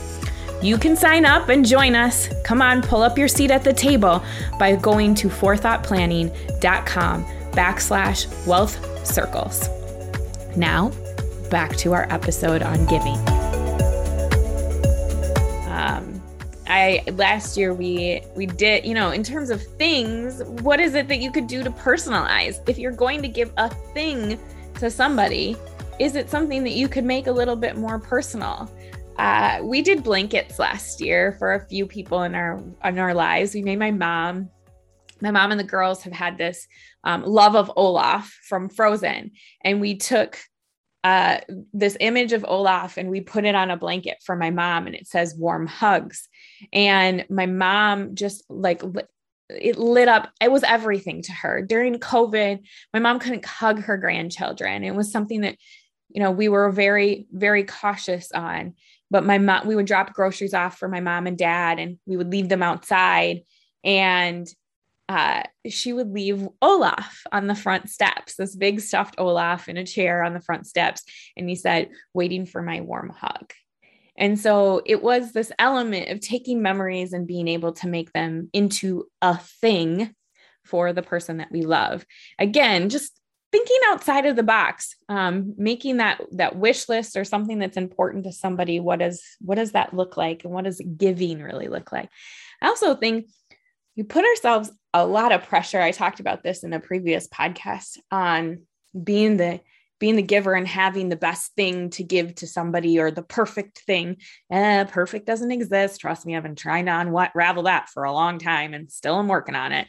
You 0.62 0.78
can 0.78 0.96
sign 0.96 1.26
up 1.26 1.50
and 1.50 1.66
join 1.66 1.96
us. 1.96 2.30
Come 2.44 2.62
on, 2.62 2.82
pull 2.82 3.04
up 3.04 3.18
your 3.18 3.28
seat 3.28 3.52
at 3.52 3.64
the 3.64 3.74
table 3.74 4.24
by 4.58 4.76
going 4.76 5.14
to 5.16 5.30
forethoughtplanning.com 5.30 7.26
backslash 7.52 8.48
wealth 8.48 9.06
circles. 9.08 9.70
Now, 10.56 10.92
back 11.52 11.76
to 11.78 11.94
our 11.94 12.12
episode 12.12 12.64
on 12.64 12.86
giving. 12.88 13.37
I 16.68 17.04
last 17.14 17.58
year 17.58 17.74
we 17.74 18.22
we 18.36 18.46
did 18.46 18.86
you 18.86 18.94
know 18.94 19.12
in 19.12 19.24
terms 19.24 19.50
of 19.50 19.62
things 19.78 20.44
what 20.62 20.80
is 20.80 20.96
it 20.96 21.08
that 21.08 21.18
you 21.20 21.32
could 21.32 21.48
do 21.48 21.64
to 21.64 21.72
personalize? 21.72 22.68
If 22.70 22.78
you're 22.78 22.92
going 22.92 23.22
to 23.22 23.28
give 23.28 23.52
a 23.58 23.70
thing 23.70 24.40
to 24.76 24.92
somebody 24.92 25.56
is 26.00 26.16
it 26.16 26.30
something 26.30 26.64
that 26.64 26.74
you 26.74 26.88
could 26.88 27.06
make 27.06 27.28
a 27.28 27.32
little 27.32 27.56
bit 27.56 27.76
more 27.76 28.00
personal? 28.00 28.72
Uh, 29.18 29.60
we 29.64 29.82
did 29.82 30.04
blankets 30.04 30.60
last 30.60 31.02
year 31.02 31.36
for 31.40 31.56
a 31.56 31.68
few 31.68 31.88
people 31.88 32.22
in 32.22 32.36
our 32.36 32.62
in 32.84 33.00
our 33.00 33.14
lives. 33.14 33.54
We 33.54 33.64
made 33.64 33.80
my 33.80 33.92
mom 33.92 34.50
my 35.22 35.32
mom 35.32 35.52
and 35.52 35.60
the 35.60 35.64
girls 35.64 36.04
have 36.04 36.14
had 36.14 36.38
this 36.38 36.68
um, 37.04 37.24
love 37.24 37.56
of 37.56 37.72
Olaf 37.76 38.32
from 38.48 38.70
Frozen, 38.70 39.32
and 39.64 39.82
we 39.82 39.98
took 39.98 40.40
uh, 41.04 41.40
this 41.74 41.98
image 42.00 42.34
of 42.34 42.46
Olaf 42.48 42.98
and 42.98 43.10
we 43.10 43.22
put 43.22 43.46
it 43.46 43.56
on 43.56 43.72
a 43.72 43.78
blanket 43.78 44.18
for 44.24 44.36
my 44.36 44.52
mom, 44.52 44.88
and 44.88 44.96
it 44.96 45.08
says 45.08 45.36
warm 45.36 45.66
hugs. 45.66 46.28
And 46.74 47.26
my 47.30 47.46
mom 47.46 48.16
just 48.16 48.44
like 48.50 48.82
it 49.50 49.78
lit 49.78 50.08
up. 50.08 50.30
It 50.42 50.52
was 50.52 50.64
everything 50.64 51.22
to 51.24 51.32
her 51.32 51.62
during 51.62 52.00
COVID. 52.00 52.60
My 52.94 53.00
mom 53.00 53.20
couldn't 53.20 53.46
hug 53.46 53.82
her 53.84 53.98
grandchildren. 53.98 54.84
It 54.84 54.96
was 54.96 55.12
something 55.12 55.42
that, 55.42 55.58
you 56.10 56.22
know, 56.22 56.32
we 56.32 56.50
were 56.50 56.70
very, 56.72 57.28
very 57.32 57.64
cautious 57.64 58.32
on. 58.32 58.74
But 59.10 59.26
my 59.26 59.38
mom, 59.38 59.66
we 59.68 59.76
would 59.76 59.86
drop 59.86 60.14
groceries 60.14 60.54
off 60.54 60.78
for 60.78 60.90
my 60.90 61.00
mom 61.00 61.28
and 61.28 61.38
dad, 61.38 61.80
and 61.80 61.98
we 62.06 62.18
would 62.18 62.30
leave 62.30 62.50
them 62.50 62.62
outside. 62.62 63.44
And 63.84 64.46
uh, 65.08 65.44
she 65.70 65.94
would 65.94 66.12
leave 66.12 66.46
Olaf 66.62 67.24
on 67.32 67.48
the 67.48 67.56
front 67.56 67.90
steps, 67.90 68.36
this 68.36 68.54
big 68.54 68.82
stuffed 68.82 69.16
Olaf 69.18 69.70
in 69.70 69.78
a 69.78 69.86
chair 69.86 70.24
on 70.24 70.34
the 70.34 70.42
front 70.42 70.68
steps. 70.68 71.04
And 71.38 71.48
he 71.48 71.56
said, 71.56 71.90
waiting 72.14 72.46
for 72.46 72.62
my 72.62 72.82
warm 72.82 73.14
hug. 73.18 73.54
And 74.18 74.40
so 74.40 74.82
it 74.86 75.04
was 75.04 75.32
this 75.32 75.52
element 75.60 76.10
of 76.10 76.20
taking 76.20 76.62
memories 76.62 77.14
and 77.14 77.28
being 77.28 77.48
able 77.48 77.74
to 77.74 77.88
make 77.88 78.12
them 78.14 78.50
into 78.54 79.06
a 79.22 79.38
thing 79.38 80.14
for 80.66 80.92
the 80.94 81.04
person 81.04 81.38
that 81.38 81.52
we 81.52 81.62
love. 81.62 82.06
Again, 82.40 82.90
just 82.90 83.18
thinking 83.52 83.78
outside 83.88 84.26
of 84.26 84.36
the 84.36 84.44
box, 84.44 84.96
um, 85.08 85.54
making 85.58 85.98
that 85.98 86.22
that 86.34 86.58
wish 86.58 86.90
list 86.90 87.16
or 87.16 87.24
something 87.24 87.60
that's 87.60 87.78
important 87.78 88.26
to 88.26 88.32
somebody. 88.32 88.80
What 88.80 89.00
does 89.00 89.24
what 89.40 89.56
does 89.56 89.72
that 89.72 89.94
look 89.94 90.18
like, 90.18 90.44
and 90.44 90.54
what 90.54 90.66
does 90.66 90.82
giving 90.98 91.42
really 91.42 91.68
look 91.68 91.92
like? 91.92 92.10
I 92.62 92.68
also 92.68 92.96
think 92.96 93.28
we 93.96 94.04
put 94.04 94.26
ourselves 94.26 94.72
a 94.94 95.06
lot 95.06 95.32
of 95.32 95.48
pressure. 95.48 95.82
I 95.82 95.92
talked 95.92 96.20
about 96.20 96.44
this 96.44 96.64
in 96.64 96.74
a 96.74 96.80
previous 96.80 97.28
podcast 97.28 97.98
on 98.12 98.64
being 99.02 99.38
the 99.38 99.62
being 100.00 100.16
the 100.16 100.22
giver 100.22 100.54
and 100.54 100.68
having 100.68 101.10
the 101.10 101.16
best 101.16 101.54
thing 101.56 101.90
to 101.92 102.04
give 102.04 102.36
to 102.36 102.48
somebody 102.48 103.00
or 103.00 103.12
the 103.12 103.24
perfect 103.24 103.80
thing. 103.80 104.18
Eh, 104.52 104.84
perfect 104.86 105.26
doesn't 105.26 105.52
exist. 105.52 106.02
Trust 106.02 106.26
me, 106.26 106.36
I've 106.36 106.44
been 106.44 106.56
trying 106.56 106.86
to 106.86 107.00
unravel 107.00 107.64
that 107.64 107.90
for 107.90 108.04
a 108.04 108.14
long 108.14 108.38
time 108.40 108.74
and 108.74 108.92
still 108.92 109.18
am 109.18 109.28
working 109.28 109.56
on 109.56 109.72
it. 109.72 109.88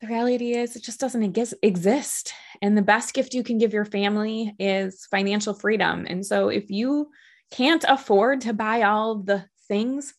The 0.00 0.06
reality 0.06 0.54
is, 0.54 0.76
it 0.76 0.82
just 0.82 0.98
doesn't 0.98 1.36
exist. 1.62 2.32
And 2.62 2.76
the 2.76 2.82
best 2.82 3.12
gift 3.12 3.34
you 3.34 3.42
can 3.42 3.58
give 3.58 3.74
your 3.74 3.84
family 3.84 4.54
is 4.58 5.06
financial 5.10 5.52
freedom. 5.52 6.06
And 6.08 6.24
so 6.24 6.48
if 6.48 6.70
you 6.70 7.10
can't 7.50 7.84
afford 7.86 8.40
to 8.42 8.54
buy 8.54 8.82
all 8.82 9.16
the 9.16 9.44
things, 9.68 10.14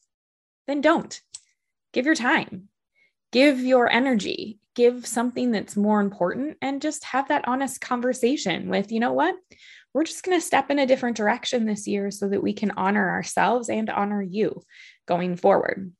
then 0.67 0.81
don't. 0.81 1.19
Give 1.93 2.05
your 2.05 2.15
time, 2.15 2.69
give 3.33 3.59
your 3.59 3.91
energy, 3.91 4.60
give 4.75 5.05
something 5.05 5.51
that's 5.51 5.75
more 5.75 5.99
important 5.99 6.57
and 6.61 6.81
just 6.81 7.03
have 7.05 7.27
that 7.27 7.47
honest 7.47 7.81
conversation 7.81 8.69
with, 8.69 8.91
you 8.91 8.99
know 8.99 9.13
what? 9.13 9.35
We're 9.93 10.05
just 10.05 10.23
going 10.23 10.39
to 10.39 10.45
step 10.45 10.71
in 10.71 10.79
a 10.79 10.85
different 10.85 11.17
direction 11.17 11.65
this 11.65 11.87
year 11.87 12.11
so 12.11 12.29
that 12.29 12.41
we 12.41 12.53
can 12.53 12.71
honor 12.71 13.09
ourselves 13.09 13.69
and 13.69 13.89
honor 13.89 14.21
you 14.21 14.61
going 15.07 15.35
forward. 15.35 15.91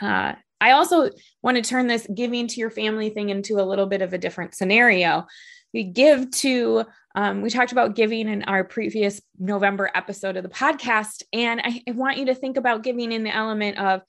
Uh, 0.00 0.32
I 0.60 0.70
also 0.70 1.10
want 1.42 1.56
to 1.56 1.62
turn 1.62 1.88
this 1.88 2.06
giving 2.14 2.46
to 2.46 2.60
your 2.60 2.70
family 2.70 3.10
thing 3.10 3.28
into 3.28 3.60
a 3.60 3.66
little 3.66 3.86
bit 3.86 4.00
of 4.00 4.12
a 4.12 4.18
different 4.18 4.54
scenario. 4.54 5.26
We 5.74 5.84
give 5.84 6.30
to, 6.30 6.84
um, 7.14 7.42
we 7.42 7.50
talked 7.50 7.72
about 7.72 7.96
giving 7.96 8.28
in 8.28 8.44
our 8.44 8.62
previous 8.64 9.20
November 9.38 9.90
episode 9.94 10.36
of 10.36 10.42
the 10.42 10.48
podcast. 10.48 11.22
And 11.32 11.60
I, 11.62 11.82
I 11.88 11.90
want 11.92 12.18
you 12.18 12.26
to 12.26 12.34
think 12.34 12.56
about 12.56 12.82
giving 12.82 13.12
in 13.12 13.24
the 13.24 13.34
element 13.34 13.78
of, 13.78 14.02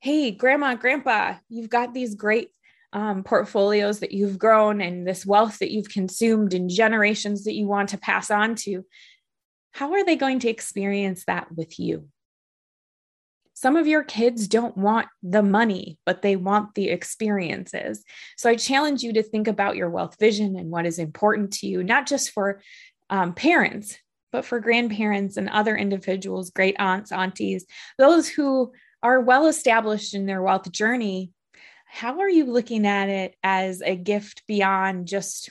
hey, 0.00 0.30
grandma, 0.30 0.74
grandpa, 0.74 1.34
you've 1.48 1.70
got 1.70 1.94
these 1.94 2.14
great 2.14 2.50
um, 2.96 3.22
portfolios 3.24 4.00
that 4.00 4.12
you've 4.12 4.38
grown 4.38 4.80
and 4.80 5.06
this 5.06 5.26
wealth 5.26 5.58
that 5.58 5.70
you've 5.70 5.90
consumed 5.90 6.54
and 6.54 6.70
generations 6.70 7.44
that 7.44 7.52
you 7.52 7.66
want 7.66 7.90
to 7.90 7.98
pass 7.98 8.30
on 8.30 8.54
to, 8.54 8.86
how 9.72 9.92
are 9.92 10.02
they 10.02 10.16
going 10.16 10.38
to 10.40 10.48
experience 10.48 11.24
that 11.26 11.54
with 11.54 11.78
you? 11.78 12.08
Some 13.52 13.76
of 13.76 13.86
your 13.86 14.02
kids 14.02 14.48
don't 14.48 14.78
want 14.78 15.08
the 15.22 15.42
money, 15.42 15.98
but 16.06 16.22
they 16.22 16.36
want 16.36 16.74
the 16.74 16.88
experiences. 16.88 18.02
So 18.38 18.48
I 18.48 18.56
challenge 18.56 19.02
you 19.02 19.12
to 19.12 19.22
think 19.22 19.46
about 19.46 19.76
your 19.76 19.90
wealth 19.90 20.16
vision 20.18 20.56
and 20.56 20.70
what 20.70 20.86
is 20.86 20.98
important 20.98 21.52
to 21.54 21.66
you, 21.66 21.84
not 21.84 22.06
just 22.06 22.30
for 22.30 22.62
um, 23.10 23.34
parents, 23.34 23.98
but 24.32 24.46
for 24.46 24.58
grandparents 24.58 25.36
and 25.36 25.50
other 25.50 25.76
individuals, 25.76 26.48
great 26.48 26.76
aunts, 26.78 27.12
aunties, 27.12 27.66
those 27.98 28.26
who 28.26 28.72
are 29.02 29.20
well 29.20 29.48
established 29.48 30.14
in 30.14 30.24
their 30.24 30.42
wealth 30.42 30.72
journey 30.72 31.30
how 31.86 32.20
are 32.20 32.28
you 32.28 32.44
looking 32.44 32.86
at 32.86 33.08
it 33.08 33.34
as 33.42 33.80
a 33.80 33.96
gift 33.96 34.42
beyond 34.46 35.06
just 35.06 35.50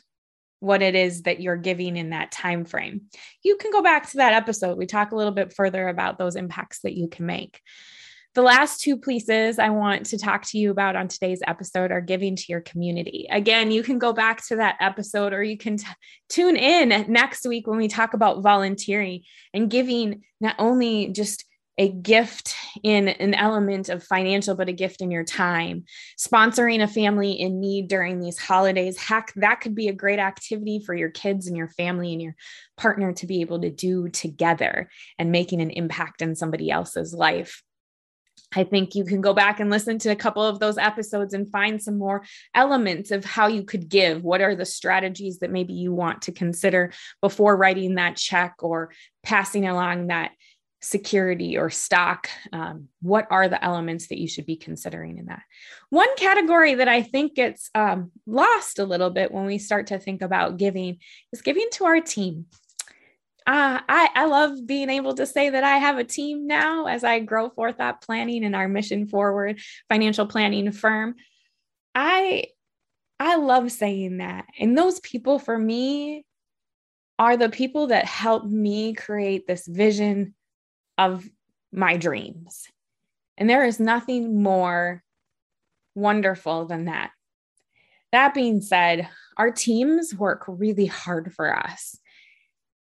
what 0.60 0.82
it 0.82 0.96
is 0.96 1.24
that 1.24 1.42
you're 1.42 1.58
giving 1.58 1.98
in 1.98 2.12
that 2.12 2.32
time 2.32 2.66
frame? 2.66 3.02
You 3.44 3.58
can 3.58 3.72
go 3.72 3.82
back 3.82 4.10
to 4.12 4.18
that 4.18 4.34
episode. 4.34 4.78
We 4.78 4.86
talk 4.86 5.12
a 5.12 5.16
little 5.16 5.34
bit 5.34 5.54
further 5.54 5.88
about 5.88 6.18
those 6.18 6.36
impacts 6.36 6.80
that 6.82 6.96
you 6.96 7.08
can 7.08 7.26
make. 7.26 7.62
The 8.36 8.42
last 8.42 8.82
two 8.82 8.98
pieces 8.98 9.60
I 9.60 9.70
want 9.70 10.08
to 10.08 10.18
talk 10.18 10.44
to 10.48 10.58
you 10.58 10.70
about 10.70 10.98
on 10.98 11.08
today's 11.08 11.42
episode 11.48 11.92
are 11.92 12.02
giving 12.02 12.36
to 12.36 12.46
your 12.50 12.60
community. 12.60 13.28
Again, 13.32 13.72
you 13.72 13.82
can 13.82 13.98
go 13.98 14.12
back 14.12 14.46
to 14.48 14.58
that 14.58 14.76
episode 14.82 15.32
or 15.32 15.42
you 15.42 15.58
can 15.58 15.78
t- 15.78 15.88
tune 16.28 16.58
in 16.58 17.12
next 17.12 17.48
week 17.48 17.66
when 17.66 17.78
we 17.78 17.88
talk 17.88 18.14
about 18.14 18.44
volunteering 18.44 19.22
and 19.54 19.70
giving 19.70 20.24
not 20.42 20.56
only 20.60 21.14
just 21.14 21.46
a 21.78 21.90
gift 21.90 22.56
in 22.84 23.08
an 23.10 23.34
element 23.34 23.90
of 23.90 24.04
financial, 24.04 24.56
but 24.56 24.70
a 24.70 24.74
gift 24.74 25.02
in 25.02 25.12
your 25.12 25.24
time. 25.24 25.84
Sponsoring 26.18 26.82
a 26.82 26.88
family 26.88 27.34
in 27.34 27.60
need 27.60 27.90
during 27.90 28.20
these 28.20 28.40
holidays, 28.40 28.98
heck, 28.98 29.34
that 29.36 29.62
could 29.62 29.76
be 29.76 29.88
a 29.88 29.94
great 29.94 30.20
activity 30.20 30.80
for 30.80 30.94
your 30.96 31.10
kids 31.10 31.48
and 31.48 31.58
your 31.58 31.70
family 31.70 32.14
and 32.14 32.22
your 32.22 32.36
partner 32.78 33.12
to 33.14 33.28
be 33.28 33.42
able 33.42 33.60
to 33.62 33.70
do 33.70 34.08
together 34.10 34.90
and 35.20 35.32
making 35.32 35.62
an 35.62 35.70
impact 35.70 36.22
in 36.22 36.36
somebody 36.36 36.72
else's 36.72 37.14
life. 37.14 37.62
I 38.56 38.64
think 38.64 38.96
you 38.96 39.04
can 39.04 39.22
go 39.22 39.34
back 39.34 39.60
and 39.60 39.70
listen 39.70 39.98
to 40.00 40.10
a 40.10 40.16
couple 40.16 40.44
of 40.44 40.60
those 40.60 40.78
episodes 40.78 41.34
and 41.34 41.50
find 41.50 41.82
some 41.82 41.98
more 41.98 42.24
elements 42.54 43.12
of 43.12 43.26
how 43.26 43.48
you 43.48 43.64
could 43.64 43.90
give. 43.90 44.24
What 44.24 44.42
are 44.42 44.56
the 44.56 44.66
strategies 44.66 45.40
that 45.40 45.52
maybe 45.52 45.74
you 45.74 45.94
want 45.94 46.24
to 46.24 46.32
consider 46.32 46.94
before 47.22 47.58
writing 47.58 47.96
that 47.96 48.18
check 48.18 48.56
or 48.60 48.92
passing 49.24 49.68
along 49.68 50.08
that 50.08 50.32
security 50.86 51.58
or 51.58 51.70
stock 51.70 52.30
um, 52.54 52.88
what 53.02 53.28
are 53.32 53.48
the 53.48 53.64
elements 53.64 54.08
that 54.08 54.20
you 54.20 54.28
should 54.28 54.46
be 54.46 54.56
considering 54.56 55.18
in 55.18 55.26
that 55.26 55.42
one 55.90 56.16
category 56.16 56.76
that 56.76 56.88
i 56.88 57.02
think 57.02 57.36
gets 57.36 57.70
um, 57.74 58.12
lost 58.28 58.78
a 58.80 58.86
little 58.86 59.10
bit 59.10 59.32
when 59.32 59.46
we 59.46 59.58
start 59.58 59.88
to 59.88 59.98
think 59.98 60.22
about 60.22 60.58
giving 60.58 60.98
is 61.34 61.42
giving 61.42 61.68
to 61.72 61.86
our 61.86 62.00
team 62.00 62.46
uh, 63.48 63.80
I, 63.88 64.10
I 64.16 64.26
love 64.26 64.66
being 64.66 64.90
able 64.90 65.14
to 65.14 65.28
say 65.28 65.52
that 65.52 65.64
I 65.64 65.78
have 65.78 66.00
a 66.00 66.04
team 66.04 66.48
now 66.48 66.88
as 66.88 67.04
I 67.04 67.20
grow 67.20 67.52
Forethought 67.52 68.02
Planning 68.02 68.44
and 68.44 68.56
our 68.56 68.68
mission 68.68 69.08
forward 69.08 69.62
financial 69.88 70.26
planning 70.26 70.72
firm. 70.72 71.14
I 71.94 72.46
I 73.20 73.36
love 73.36 73.72
saying 73.72 74.18
that. 74.18 74.46
And 74.60 74.76
those 74.76 75.00
people 75.00 75.38
for 75.38 75.58
me 75.58 76.26
are 77.20 77.38
the 77.38 77.50
people 77.50 77.88
that 77.88 78.06
help 78.06 78.46
me 78.46 78.94
create 78.94 79.46
this 79.46 79.68
vision 79.68 80.34
of 80.98 81.28
my 81.72 81.98
dreams. 81.98 82.68
And 83.38 83.50
there 83.50 83.66
is 83.66 83.80
nothing 83.80 84.42
more 84.42 85.04
wonderful 85.94 86.66
than 86.66 86.86
that. 86.86 87.12
That 88.12 88.34
being 88.34 88.62
said, 88.62 89.10
our 89.38 89.52
teams 89.52 90.16
work 90.16 90.46
really 90.48 90.86
hard 90.86 91.34
for 91.34 91.58
us 91.58 92.00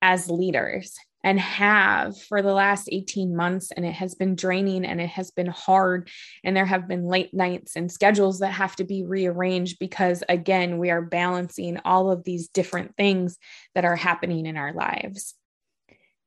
as 0.01 0.31
leaders 0.31 0.95
and 1.25 1.41
have 1.41 2.21
for 2.21 2.43
the 2.43 2.53
last 2.53 2.89
18 2.93 3.35
months. 3.35 3.73
And 3.73 3.85
it 3.85 3.95
has 3.95 4.15
been 4.15 4.37
draining 4.37 4.85
and 4.85 5.01
it 5.01 5.09
has 5.09 5.31
been 5.31 5.49
hard. 5.49 6.09
And 6.45 6.57
there 6.57 6.67
have 6.67 6.87
been 6.87 7.09
late 7.09 7.35
nights 7.35 7.75
and 7.75 7.91
schedules 7.91 8.39
that 8.41 8.53
have 8.53 8.77
to 8.77 8.85
be 8.85 9.03
rearranged 9.03 9.79
because, 9.81 10.23
again, 10.29 10.79
we 10.79 10.91
are 10.91 11.03
balancing 11.03 11.79
all 11.85 12.13
of 12.13 12.23
these 12.23 12.49
different 12.49 12.95
things 12.97 13.39
that 13.75 13.85
are 13.87 13.97
happening 13.97 14.47
in 14.47 14.57
our 14.57 14.73
lives. 14.73 15.35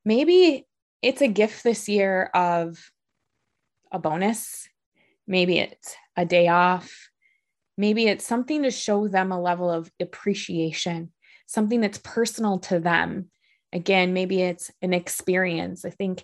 Maybe 0.04 0.67
it's 1.02 1.22
a 1.22 1.28
gift 1.28 1.64
this 1.64 1.88
year 1.88 2.26
of 2.34 2.92
a 3.92 4.00
bonus. 4.00 4.68
Maybe 5.28 5.60
it's 5.60 5.96
a 6.16 6.26
day 6.26 6.48
off. 6.48 7.10
Maybe 7.78 8.08
it's 8.08 8.26
something 8.26 8.64
to 8.64 8.72
show 8.72 9.08
them 9.08 9.32
a 9.32 9.42
level 9.42 9.70
of 9.70 9.92
appreciation, 10.00 11.12
something 11.46 11.82
that's 11.82 12.00
personal 12.00 12.60
to 12.60 12.80
them. 12.80 13.30
Again, 13.72 14.14
maybe 14.14 14.42
it's 14.42 14.72
an 14.82 14.94
experience. 14.94 15.86
I 15.86 15.92
think 15.92 16.24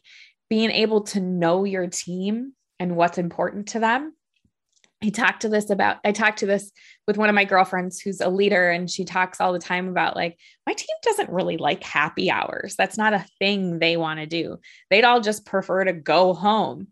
being 0.49 0.71
able 0.71 1.01
to 1.01 1.19
know 1.19 1.63
your 1.63 1.87
team 1.87 2.53
and 2.79 2.95
what's 2.95 3.17
important 3.17 3.67
to 3.69 3.79
them 3.79 4.13
I 5.03 5.09
talked 5.09 5.41
to 5.41 5.49
this 5.49 5.69
about, 5.69 5.97
I 6.05 6.13
talked 6.13 6.39
to 6.39 6.45
this 6.45 6.71
with 7.07 7.17
one 7.17 7.27
of 7.27 7.35
my 7.35 7.43
girlfriends 7.43 7.99
who's 7.99 8.21
a 8.21 8.29
leader, 8.29 8.69
and 8.69 8.89
she 8.89 9.03
talks 9.03 9.41
all 9.41 9.51
the 9.51 9.59
time 9.59 9.89
about 9.89 10.15
like, 10.15 10.39
my 10.65 10.73
team 10.73 10.95
doesn't 11.03 11.29
really 11.29 11.57
like 11.57 11.83
happy 11.83 12.31
hours. 12.31 12.75
That's 12.77 12.97
not 12.97 13.13
a 13.13 13.25
thing 13.37 13.79
they 13.79 13.97
want 13.97 14.21
to 14.21 14.25
do. 14.25 14.59
They'd 14.89 15.03
all 15.03 15.19
just 15.19 15.45
prefer 15.45 15.83
to 15.83 15.93
go 15.93 16.33
home 16.33 16.87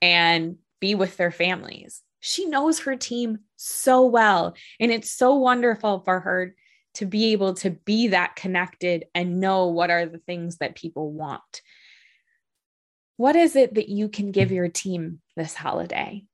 and 0.00 0.56
be 0.80 0.94
with 0.94 1.16
their 1.16 1.32
families. 1.32 2.02
She 2.20 2.46
knows 2.46 2.80
her 2.80 2.94
team 2.94 3.40
so 3.56 4.06
well. 4.06 4.54
And 4.78 4.92
it's 4.92 5.10
so 5.10 5.34
wonderful 5.34 6.00
for 6.04 6.20
her 6.20 6.54
to 6.94 7.06
be 7.06 7.32
able 7.32 7.54
to 7.54 7.70
be 7.70 8.08
that 8.08 8.36
connected 8.36 9.06
and 9.14 9.40
know 9.40 9.66
what 9.66 9.90
are 9.90 10.06
the 10.06 10.18
things 10.18 10.58
that 10.58 10.76
people 10.76 11.12
want. 11.12 11.62
What 13.16 13.36
is 13.36 13.56
it 13.56 13.74
that 13.74 13.88
you 13.88 14.08
can 14.08 14.30
give 14.30 14.52
your 14.52 14.68
team 14.68 15.20
this 15.36 15.54
holiday? 15.54 16.24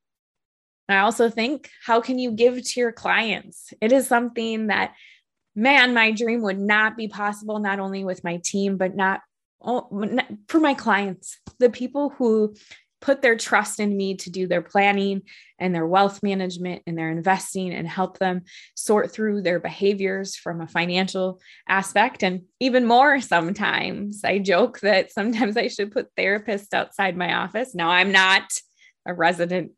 I 0.89 0.99
also 0.99 1.31
think, 1.31 1.71
how 1.85 2.01
can 2.01 2.19
you 2.19 2.31
give 2.31 2.63
to 2.63 2.81
your 2.81 2.93
clients? 2.93 3.73
It 3.81 3.93
is 3.93 4.07
something 4.07 4.69
that, 4.69 4.95
man, 5.55 5.95
my 5.95 6.13
dream 6.13 6.43
would 6.43 6.61
not 6.61 6.97
be 6.97 7.09
possible, 7.09 7.59
not 7.59 7.81
only 7.81 8.05
with 8.05 8.23
my 8.23 8.41
team, 8.45 8.77
but 8.77 8.95
not, 8.95 9.21
oh, 9.61 9.89
for 10.49 10.61
my 10.61 10.75
clients, 10.75 11.39
the 11.59 11.71
people 11.71 12.11
who 12.11 12.55
put 13.01 13.21
their 13.21 13.37
trust 13.37 13.79
in 13.79 13.97
me 13.97 14.17
to 14.17 14.31
do 14.31 14.47
their 14.47 14.63
planning 14.63 15.23
and 15.59 15.75
their 15.75 15.87
wealth 15.87 16.23
management 16.23 16.83
and 16.87 16.97
their 16.97 17.11
investing 17.11 17.73
and 17.73 17.87
help 17.87 18.19
them 18.19 18.43
sort 18.75 19.13
through 19.13 19.43
their 19.43 19.61
behaviors 19.61 20.35
from 20.35 20.61
a 20.61 20.67
financial 20.67 21.41
aspect. 21.69 22.23
And 22.23 22.43
even 22.59 22.87
more 22.87 23.21
sometimes, 23.21 24.23
I 24.25 24.39
joke 24.39 24.81
that 24.81 25.13
sometimes 25.13 25.57
I 25.57 25.69
should 25.69 25.93
put 25.93 26.15
therapists 26.17 26.73
outside 26.73 27.17
my 27.17 27.35
office. 27.35 27.75
Now, 27.75 27.91
I'm 27.91 28.13
not 28.13 28.45
a 29.07 29.13
resident 29.13 29.73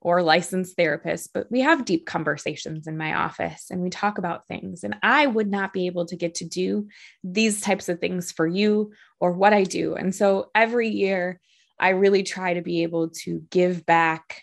or 0.00 0.22
licensed 0.22 0.76
therapist, 0.76 1.32
but 1.34 1.50
we 1.50 1.60
have 1.60 1.84
deep 1.84 2.06
conversations 2.06 2.86
in 2.86 2.96
my 2.96 3.14
office 3.14 3.66
and 3.70 3.82
we 3.82 3.90
talk 3.90 4.16
about 4.16 4.48
things. 4.48 4.82
And 4.82 4.96
I 5.02 5.26
would 5.26 5.50
not 5.50 5.72
be 5.72 5.86
able 5.86 6.06
to 6.06 6.16
get 6.16 6.36
to 6.36 6.46
do 6.46 6.88
these 7.22 7.60
types 7.60 7.88
of 7.88 8.00
things 8.00 8.32
for 8.32 8.46
you 8.46 8.92
or 9.18 9.32
what 9.32 9.52
I 9.52 9.64
do. 9.64 9.94
And 9.94 10.14
so 10.14 10.50
every 10.54 10.88
year, 10.88 11.38
I 11.78 11.90
really 11.90 12.22
try 12.22 12.54
to 12.54 12.62
be 12.62 12.82
able 12.82 13.08
to 13.22 13.42
give 13.50 13.86
back 13.86 14.42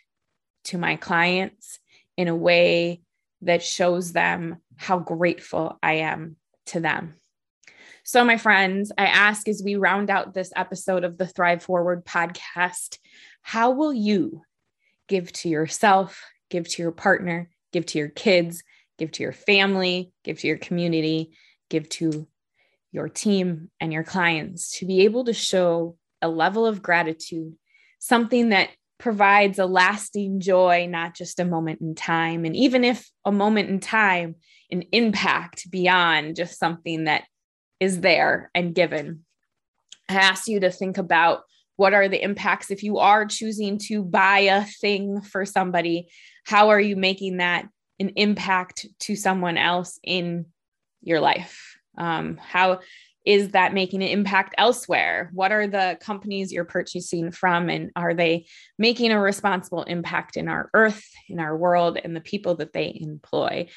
to 0.65 0.77
my 0.77 0.95
clients 0.95 1.79
in 2.17 2.27
a 2.27 2.35
way 2.35 3.01
that 3.41 3.63
shows 3.63 4.11
them 4.11 4.57
how 4.75 4.99
grateful 4.99 5.77
I 5.83 5.93
am 5.93 6.37
to 6.67 6.79
them. 6.79 7.15
So, 8.03 8.23
my 8.23 8.37
friends, 8.37 8.91
I 8.97 9.05
ask 9.05 9.47
as 9.47 9.61
we 9.63 9.75
round 9.75 10.09
out 10.09 10.33
this 10.33 10.51
episode 10.55 11.03
of 11.03 11.17
the 11.17 11.27
Thrive 11.27 11.61
Forward 11.61 12.05
podcast, 12.05 12.97
how 13.41 13.71
will 13.71 13.93
you 13.93 14.41
give 15.07 15.31
to 15.33 15.49
yourself, 15.49 16.21
give 16.49 16.67
to 16.69 16.81
your 16.81 16.91
partner, 16.91 17.49
give 17.73 17.85
to 17.87 17.97
your 17.97 18.09
kids, 18.09 18.63
give 18.97 19.11
to 19.11 19.23
your 19.23 19.33
family, 19.33 20.11
give 20.23 20.39
to 20.39 20.47
your 20.47 20.57
community, 20.57 21.35
give 21.69 21.89
to 21.89 22.27
your 22.91 23.09
team 23.09 23.69
and 23.79 23.93
your 23.93 24.03
clients 24.03 24.79
to 24.79 24.85
be 24.85 25.01
able 25.01 25.25
to 25.25 25.33
show 25.33 25.97
a 26.21 26.27
level 26.27 26.65
of 26.65 26.81
gratitude, 26.81 27.53
something 27.99 28.49
that 28.49 28.69
provides 28.97 29.59
a 29.59 29.65
lasting 29.65 30.39
joy, 30.39 30.87
not 30.89 31.15
just 31.15 31.39
a 31.39 31.45
moment 31.45 31.81
in 31.81 31.93
time. 31.93 32.45
And 32.45 32.55
even 32.55 32.83
if 32.83 33.09
a 33.23 33.31
moment 33.31 33.69
in 33.69 33.79
time, 33.79 34.35
an 34.71 34.83
impact 34.91 35.69
beyond 35.69 36.35
just 36.35 36.59
something 36.59 37.05
that 37.05 37.23
is 37.79 38.01
there 38.01 38.49
and 38.55 38.73
given. 38.73 39.23
I 40.09 40.15
ask 40.15 40.47
you 40.47 40.61
to 40.61 40.71
think 40.71 40.97
about 40.97 41.41
what 41.77 41.93
are 41.93 42.09
the 42.09 42.21
impacts 42.21 42.69
if 42.69 42.83
you 42.83 42.97
are 42.97 43.25
choosing 43.25 43.77
to 43.77 44.03
buy 44.03 44.39
a 44.39 44.65
thing 44.65 45.21
for 45.21 45.45
somebody, 45.45 46.09
how 46.45 46.69
are 46.69 46.81
you 46.81 46.95
making 46.95 47.37
that 47.37 47.67
an 47.99 48.09
impact 48.15 48.85
to 48.99 49.15
someone 49.15 49.57
else 49.57 49.99
in 50.03 50.45
your 51.01 51.19
life? 51.19 51.77
Um, 51.97 52.37
how 52.37 52.79
is 53.25 53.49
that 53.49 53.73
making 53.73 54.01
an 54.01 54.07
impact 54.07 54.55
elsewhere? 54.57 55.29
What 55.33 55.51
are 55.51 55.67
the 55.67 55.97
companies 55.99 56.53
you're 56.53 56.63
purchasing 56.63 57.31
from? 57.31 57.69
And 57.69 57.91
are 57.95 58.13
they 58.13 58.47
making 58.79 59.11
a 59.11 59.19
responsible 59.19 59.83
impact 59.83 60.37
in 60.37 60.47
our 60.47 60.69
earth, 60.73 61.03
in 61.27 61.39
our 61.39 61.55
world, 61.57 61.99
and 62.01 62.15
the 62.15 62.21
people 62.21 62.55
that 62.55 62.71
they 62.71 62.97
employ? 63.01 63.67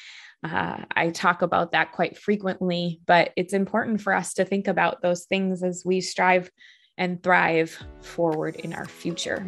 Uh, 0.43 0.77
I 0.95 1.09
talk 1.09 1.41
about 1.41 1.73
that 1.73 1.91
quite 1.91 2.17
frequently, 2.17 3.01
but 3.05 3.31
it's 3.35 3.53
important 3.53 4.01
for 4.01 4.13
us 4.13 4.33
to 4.35 4.45
think 4.45 4.67
about 4.69 5.01
those 5.01 5.25
things 5.25 5.63
as 5.63 5.83
we 5.85 5.99
strive 5.99 6.49
and 6.97 7.21
thrive 7.23 7.77
forward 8.01 8.55
in 8.57 8.73
our 8.73 8.85
future. 8.85 9.45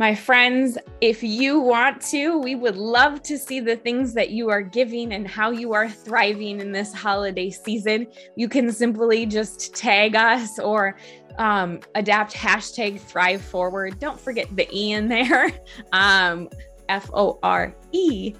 My 0.00 0.14
friends, 0.14 0.78
if 1.02 1.22
you 1.22 1.60
want 1.60 2.00
to, 2.06 2.38
we 2.38 2.54
would 2.54 2.78
love 2.78 3.22
to 3.24 3.36
see 3.36 3.60
the 3.60 3.76
things 3.76 4.14
that 4.14 4.30
you 4.30 4.48
are 4.48 4.62
giving 4.62 5.12
and 5.12 5.28
how 5.28 5.50
you 5.50 5.74
are 5.74 5.90
thriving 5.90 6.58
in 6.58 6.72
this 6.72 6.94
holiday 6.94 7.50
season. 7.50 8.06
You 8.34 8.48
can 8.48 8.72
simply 8.72 9.26
just 9.26 9.74
tag 9.74 10.16
us 10.16 10.58
or 10.58 10.96
um, 11.36 11.80
adapt 11.94 12.32
hashtag 12.32 12.98
thrive 12.98 13.42
forward. 13.42 13.98
Don't 13.98 14.18
forget 14.18 14.46
the 14.56 14.66
E 14.74 14.92
in 14.92 15.08
there. 15.08 15.50
Um, 15.92 16.48
F 16.88 17.10
O 17.12 17.38
R 17.42 17.74
E 17.92 18.34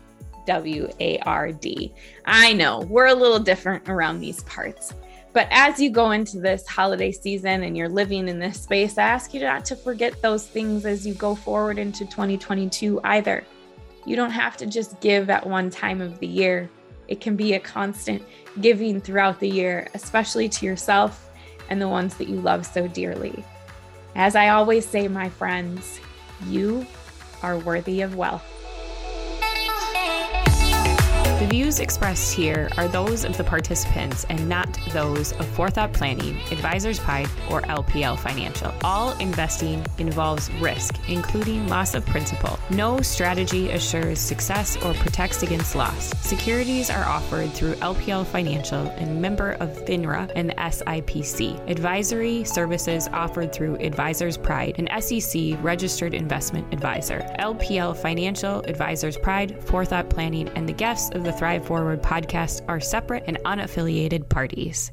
W 0.47 0.89
A 0.99 1.19
R 1.21 1.53
D. 1.53 1.93
I 2.25 2.53
know 2.55 2.81
we're 2.89 3.07
a 3.07 3.15
little 3.15 3.39
different 3.39 3.89
around 3.89 4.21
these 4.21 4.43
parts. 4.45 4.95
But 5.33 5.47
as 5.51 5.79
you 5.79 5.91
go 5.91 6.11
into 6.11 6.41
this 6.41 6.67
holiday 6.67 7.13
season 7.13 7.63
and 7.63 7.77
you're 7.77 7.89
living 7.89 8.27
in 8.27 8.41
this 8.41 8.61
space, 8.61 8.99
I 8.99 9.05
ask 9.05 9.33
you 9.33 9.41
not 9.41 9.65
to 9.67 9.77
forget 9.77 10.21
those 10.23 10.47
things 10.47 10.85
as 10.85 11.07
you 11.07 11.15
go 11.15 11.37
forward 11.37 11.79
into 11.79 12.05
2022 12.05 13.01
either. 13.05 13.45
You 14.07 14.17
don't 14.17 14.31
have 14.31 14.57
to 14.57 14.67
just 14.67 15.01
give 15.01 15.31
at 15.31 15.47
one 15.47 15.71
time 15.71 16.01
of 16.01 16.19
the 16.19 16.27
year. 16.27 16.69
It 17.07 17.21
can 17.21 17.37
be 17.37 17.55
a 17.55 17.61
constant 17.61 18.23
giving 18.61 19.01
throughout 19.01 19.39
the 19.39 19.49
year, 19.49 19.89
especially 19.95 20.49
to 20.49 20.67
yourself 20.67 21.31
and 21.69 21.81
the 21.81 21.89
ones 21.89 22.17
that 22.17 22.29
you 22.29 22.41
love 22.41 22.67
so 22.67 22.89
dearly. 22.89 23.45
As 24.17 24.35
I 24.35 24.49
always 24.49 24.85
say, 24.85 25.07
my 25.07 25.29
friends, 25.29 26.01
you 26.49 26.85
are 27.43 27.59
worthy 27.59 28.01
of 28.01 28.17
wealth. 28.17 28.60
The 31.41 31.47
views 31.47 31.81
expressed 31.81 32.35
here 32.35 32.69
are 32.77 32.87
those 32.87 33.25
of 33.25 33.35
the 33.39 33.45
participants 33.45 34.27
and 34.29 34.47
not 34.47 34.69
those 34.93 35.33
of 35.33 35.47
Forethought 35.47 35.95
Planning, 35.95 36.37
Advisors 36.53 36.99
Pride, 36.99 37.31
or 37.49 37.63
LPL 37.63 38.19
Financial. 38.19 38.75
All 38.85 39.17
investing 39.21 39.83
involves 39.97 40.51
risk, 40.61 40.97
including 41.09 41.67
loss 41.67 41.95
of 41.95 42.05
principal. 42.05 42.59
No 42.69 43.01
strategy 43.01 43.71
assures 43.71 44.19
success 44.19 44.77
or 44.85 44.93
protects 44.93 45.43
against 45.43 45.75
loss. 45.75 46.11
Securities 46.19 46.91
are 46.91 47.07
offered 47.07 47.51
through 47.55 47.73
LPL 47.77 48.27
Financial 48.27 48.89
and 48.99 49.23
member 49.23 49.53
of 49.61 49.71
FINRA 49.87 50.31
and 50.37 50.51
the 50.51 50.55
SIPC. 50.57 51.71
Advisory 51.71 52.45
services 52.45 53.09
offered 53.15 53.51
through 53.51 53.77
Advisors 53.77 54.37
Pride, 54.37 54.79
an 54.79 55.01
SEC 55.01 55.57
registered 55.63 56.13
investment 56.13 56.71
advisor. 56.71 57.21
LPL 57.39 57.97
Financial, 57.97 58.61
Advisors 58.67 59.17
Pride, 59.17 59.59
Forethought 59.65 60.11
Planning, 60.11 60.51
and 60.51 60.69
the 60.69 60.75
guests 60.75 61.09
of 61.15 61.25
the 61.25 61.30
the 61.31 61.39
Thrive 61.39 61.65
Forward 61.65 62.03
podcast 62.03 62.63
are 62.67 62.81
separate 62.81 63.23
and 63.29 63.39
unaffiliated 63.45 64.29
parties. 64.29 64.91